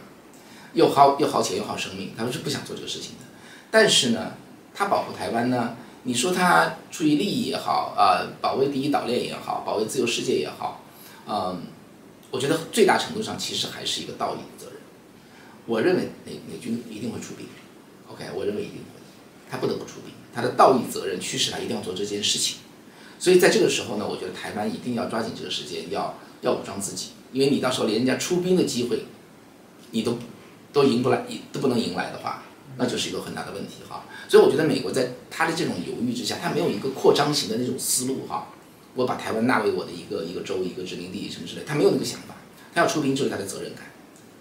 [0.75, 3.25] 又耗又耗钱又耗生命，他们是不想做这个事情的。
[3.71, 4.35] 但是呢，
[4.75, 10.83] 他保护台湾呢，你说他出于利益也好啊，保卫第一岛链也好，保卫自由世界也好，
[11.27, 11.63] 嗯。
[12.33, 14.81] 我觉得最大程度上其实还是一个道义的责任。
[15.67, 17.45] 我认为美美军一定会出兵
[18.07, 19.01] ，OK，我认为一定会，
[19.51, 22.59] 他不得不出兵，他的道义责任驱使他一定要做这件事情。
[23.19, 29.07] 所以在这个时候呢，我觉得台湾一定要抓紧这个时间，要要武装自己，因为你到时候连人家出兵的机会，
[29.91, 30.17] 你都
[30.73, 32.43] 都赢不来，都不能赢来的话，
[32.77, 34.05] 那就是一个很大的问题哈。
[34.29, 38.49] 所以我觉得美国在他的这种犹豫之下，他没有一个扩张型的那种思路哈。
[38.95, 42.35] 我把台湾纳为我的一个一个州一个殖民地什么之类，他没有那个想法，
[42.75, 43.85] 他要出兵就是他的责任感。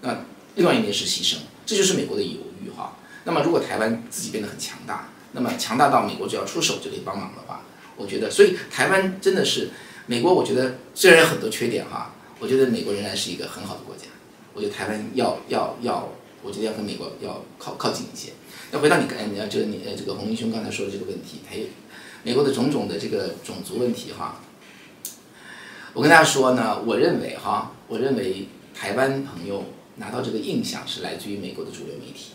[0.01, 0.25] 那
[0.55, 2.97] 另外一面是牺牲，这就是美国的犹豫哈。
[3.25, 7.61] 那么如果台湾自己变得很强大，那么强大到美国只要出手就可以帮忙的话，
[7.95, 9.69] 我觉得，所以台湾真的是
[10.07, 14.05] 美国，我觉得虽然有很多缺点哈，我觉得美国仍然是一个很好的国家。
[14.55, 16.09] 我觉得台湾要要要，
[16.41, 18.31] 我觉得要跟美国要靠靠近一些。
[18.71, 21.55] 那回到你刚你要就你呃这个洪英兄刚才说的这个问题，他
[22.23, 24.41] 美国的种种的这个种族问题哈，
[25.93, 29.65] 我跟大家说呢，我认为哈，我认为台湾朋友
[29.95, 32.31] 拿到这个印象是来自于美国的主流媒体，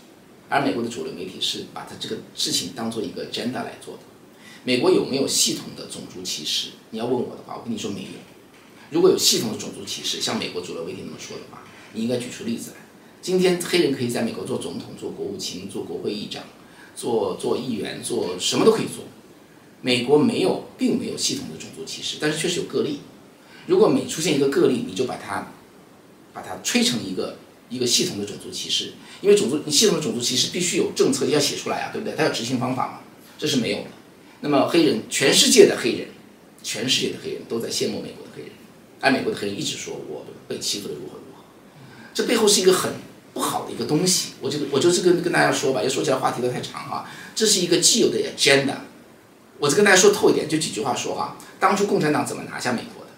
[0.49, 4.01] 而美国的主流媒体是把他这个事情当做一个 agenda 来做的。
[4.63, 6.71] 美国有没有系统的种族歧视？
[6.89, 8.07] 你要问我的话，我跟你说没有。
[8.89, 12.77] 如果有系统的种族歧视，像美国主流媒体那么说的话，你应该举出例子来。
[13.25, 16.43] 今天黑人可以在美国做总统、做国务卿、做国会议长、
[16.95, 19.03] 做做议员、做什么都可以做。
[19.81, 22.99] 美国没有，并没有系统的种族歧视，但是确实有个例。
[23.65, 25.51] 如果每出现一个个例，你就把它，
[26.33, 32.15] 把它吹成一个一个系统的种族歧视，因为种族你系统的种族歧视必须有政策要写出来啊，对不对？
[32.15, 32.99] 它要执行方法嘛，
[33.39, 33.85] 这是没有的。
[34.41, 36.09] 那么黑人，全世界的黑人，
[36.61, 38.51] 全世界的黑人都在羡慕美国的黑人，
[38.99, 41.43] 而美国的黑人一直说我被欺负的如何如何，
[42.13, 42.93] 这背后是一个很
[43.35, 44.31] 不好的一个东西。
[44.41, 48.77] 我就我就是跟跟大家说吧，要说起来话题都太长哈，这是一个既有的 agenda。
[49.59, 51.37] 我就跟大家说透一点，就几句话说哈。
[51.59, 53.11] 当初共产党怎么拿下美国的？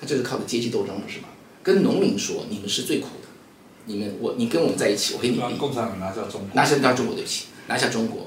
[0.00, 1.28] 他就是靠的阶级斗争，不是吧？
[1.62, 3.28] 跟农民说，你们是最苦的，
[3.86, 8.26] 你们我你跟我们在一起，我给你共产党拿下中国，拿下中国对不起，拿下中国，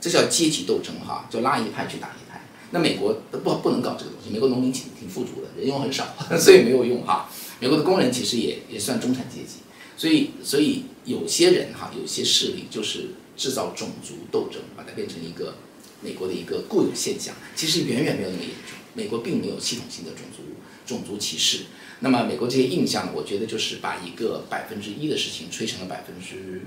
[0.00, 2.42] 这叫阶级斗争哈，就拉一派去打一派。
[2.70, 6.04] 那美国不不能搞这个东西，美国农民挺挺富足的，人又很少，
[6.38, 7.28] 所以没有用哈。
[7.60, 9.60] 美国的工人其实也也算中产阶级，
[9.98, 15.58] 所以所以有些人哈，有些势力就是制造种族斗争，把它变成一个。
[16.00, 20.44] 美国的一个固有现象，其实远远没有那么严重，美国并没有系统性的种族
[20.86, 21.64] 种族歧视。
[21.98, 26.62] 那么美国这些印象，我觉得就是把一个百分之一的事情吹成了百分之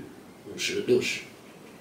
[0.52, 1.20] 五十六十，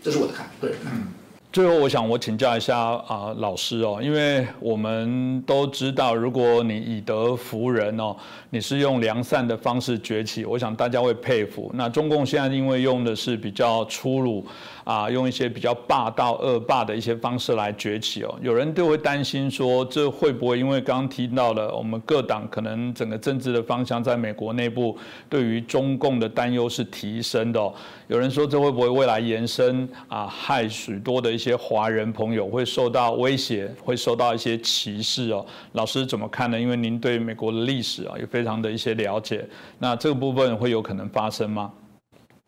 [0.01, 1.07] 这是我的看法个人看法。
[1.51, 8.15] 最后，我想我请教一下啊，老师哦，因为我们都知道，如果你以德服人哦，
[8.51, 11.69] 你是用良善的方式崛起，我想大家会佩服。
[11.73, 14.45] 那中共现在因为用的是比较粗鲁。
[14.83, 18.35] 啊，用一些比较霸道、恶霸的一些方式来崛起哦。
[18.41, 24.97] 有人都会担心说，这会不会因为刚刚提到了我们各党可能整个政治的方向在美国内部
[25.29, 27.73] 对于中共的担忧是提升的？
[28.07, 35.45] 有人说，这会不会未来延伸啊，害许多的一些华人朋友会受到威胁，会受到一些歧视哦？
[35.73, 36.59] 老师怎么看呢？
[36.59, 39.47] 因为您对美国的历史啊，也非常的一些了解，
[39.79, 41.71] 那这个部分会有可能发生吗？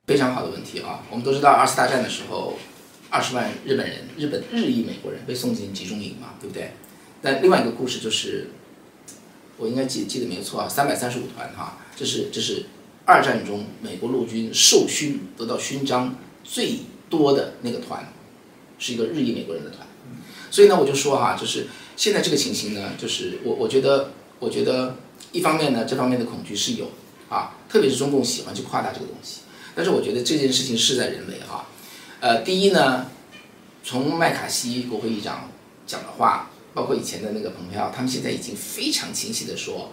[0.06, 1.00] 非常好的问题啊！
[1.10, 2.58] 我们都知道二次大战的时候，
[3.10, 6.72] 二十万日本人、日本日裔美国人被送进集中营嘛，对不对？
[7.22, 8.50] 但另外一个故事就是，
[9.56, 12.66] 我应该记记得没错啊，三百三十五团哈，这是这是
[13.06, 16.14] 二战中美国陆军受勋得到勋章
[16.44, 18.12] 最多的那个团，
[18.78, 19.88] 是一个日裔美国人的团。
[20.52, 24.98] 所以呢，我就说哈，就是现在这个情形呢，就是我我觉得，我觉得
[25.32, 26.92] 一方面呢，这方面的恐惧是有
[27.30, 29.43] 啊，特别是中共喜欢去夸大这个东西。
[29.76, 31.66] 但是我觉得这件事情事在人为哈，
[32.20, 33.08] 呃，第一呢，
[33.84, 35.50] 从麦卡锡国会议长
[35.88, 39.92] 讲的话，包括以前的那个蓬佩奥，他们现在已经非常清晰的说，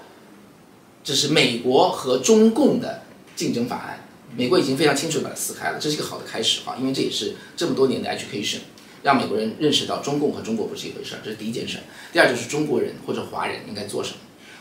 [1.02, 3.04] 这是美国和中共的
[3.34, 4.04] 竞争法案，
[4.36, 8.58] 美国已经非常清楚把它撕开了，这是一个好的开始哈，因为这也是这么多年的 education，
[9.02, 11.78] 让美国人认识到中共和中国不是一回事儿，这是第一件事。
[12.12, 14.16] 第二就是中国人或者华人应该做什么，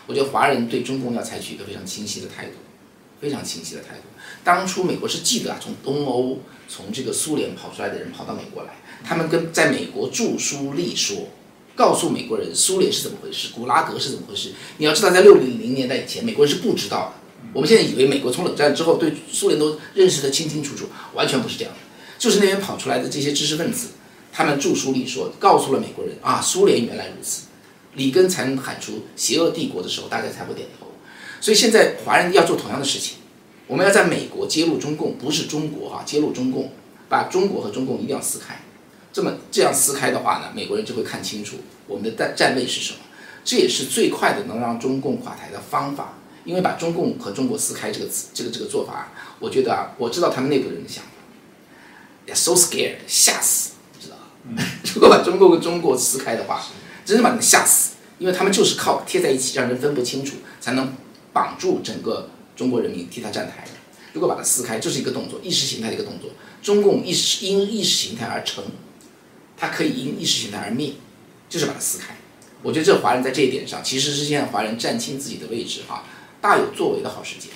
[0.08, 2.54] 我觉得华人对中共要采取一个非常清晰的态度。
[3.22, 4.04] 非常清晰的态度。
[4.44, 8.70] 当初美国是记得啊，从东欧、从这个苏联跑出来的人跑到美国来，
[9.04, 11.28] 他们跟在美国著书立说，
[11.76, 14.54] 告诉美国人苏联是怎么回事，古拉格是怎么回事。
[14.78, 17.14] 你要知道，在六零零年代以前，美国人是不知道的。
[17.54, 21.80] 我们现在以为美国从冷战之后对苏联都认识的清清楚楚，完全不是这样的。
[22.18, 23.90] 就是那边跑出来的这些知识分子，
[24.32, 27.44] 他们著书立说，告诉了美国人啊，苏联原来如此。
[27.96, 30.86] 里根才能喊出“邪恶帝国”的时候，大家才会点头。
[31.42, 33.18] 所以现在华人要做同样的事情，
[33.70, 36.72] 我们要在美国揭露中共，不是中国哈，揭露中共，
[37.08, 38.60] 把中国和中共一定要撕开。
[39.14, 42.98] 这么这样撕开的话呢，美国人就会看清楚我们的战站位是什么。
[43.46, 46.16] 这也是最快的能让中共垮台的方法。
[46.46, 54.64] 因为把中共和中国撕开这个这个这个做法，我觉得啊，我知道他们内部人的想法，so scared，吓死，知道吧？
[54.96, 56.66] 如果把中共和中国撕开的话，
[57.06, 60.92] 真的把你们吓死，因为他们就是靠贴在一起，让人分不清楚，才能。
[61.32, 62.28] 绑住整个
[62.60, 63.64] 中国人民替他站台，
[64.12, 66.30] 如果把它撕开，这是一个动作，意识形态的一个动作。
[66.62, 68.62] 中共意识因意识形态而成，
[69.56, 70.92] 它可以因意识形态而灭，
[71.48, 72.18] 就是把它撕开。
[72.62, 76.04] 我觉得这华人在这一点上，其实是现在华人站清自己的位置哈，
[76.42, 77.48] 大有作为的好时机。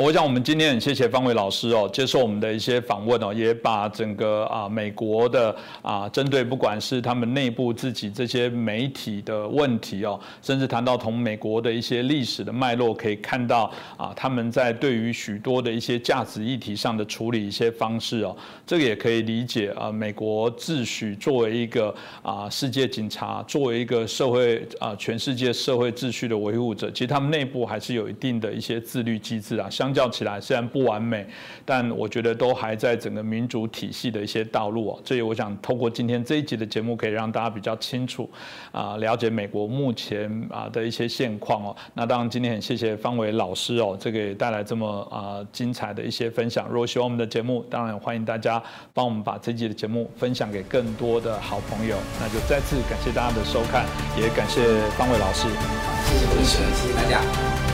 [0.00, 21.92] 我想我们今天很谢谢方伟老师哦，接受我们的一些访问哦，也把整个啊美国的啊针对不管是他们内部自己这些媒体的问题哦，甚至谈到同美国的一些历史的脉络，可以看到啊他们在对于许多的一些价值议题上的处理一些方式哦，这个也可以理解啊美国秩序作为一个
[22.22, 29.87] 啊世界警察，作为一个社会啊全世界社会秩序的维护者，其实他们内部还是有一定的一些自律机制啊，像。
[29.88, 31.26] 相较起来，虽然不完美，
[31.64, 35.00] 但我觉得都还在整个民主体系的一些道路哦。
[35.02, 38.28] 所以我想通过今天这一集的节目，可以让大家比较清楚
[38.70, 41.74] 啊，了解美国目前啊的一些现况哦。
[41.94, 46.68] 那当然今天很谢谢方伟老师哦，这个也带来这么啊精彩的一些分享。
[46.68, 48.62] 如果喜欢我们的节目，当然欢迎大家
[48.92, 51.96] 帮我们把这一集的节目分享给更多的好朋友。
[52.20, 53.86] 那就再次感谢大家的收看，
[54.20, 54.60] 也感谢
[54.98, 55.48] 方伟老师。
[55.48, 57.67] 好，谢谢各位，谢谢大家。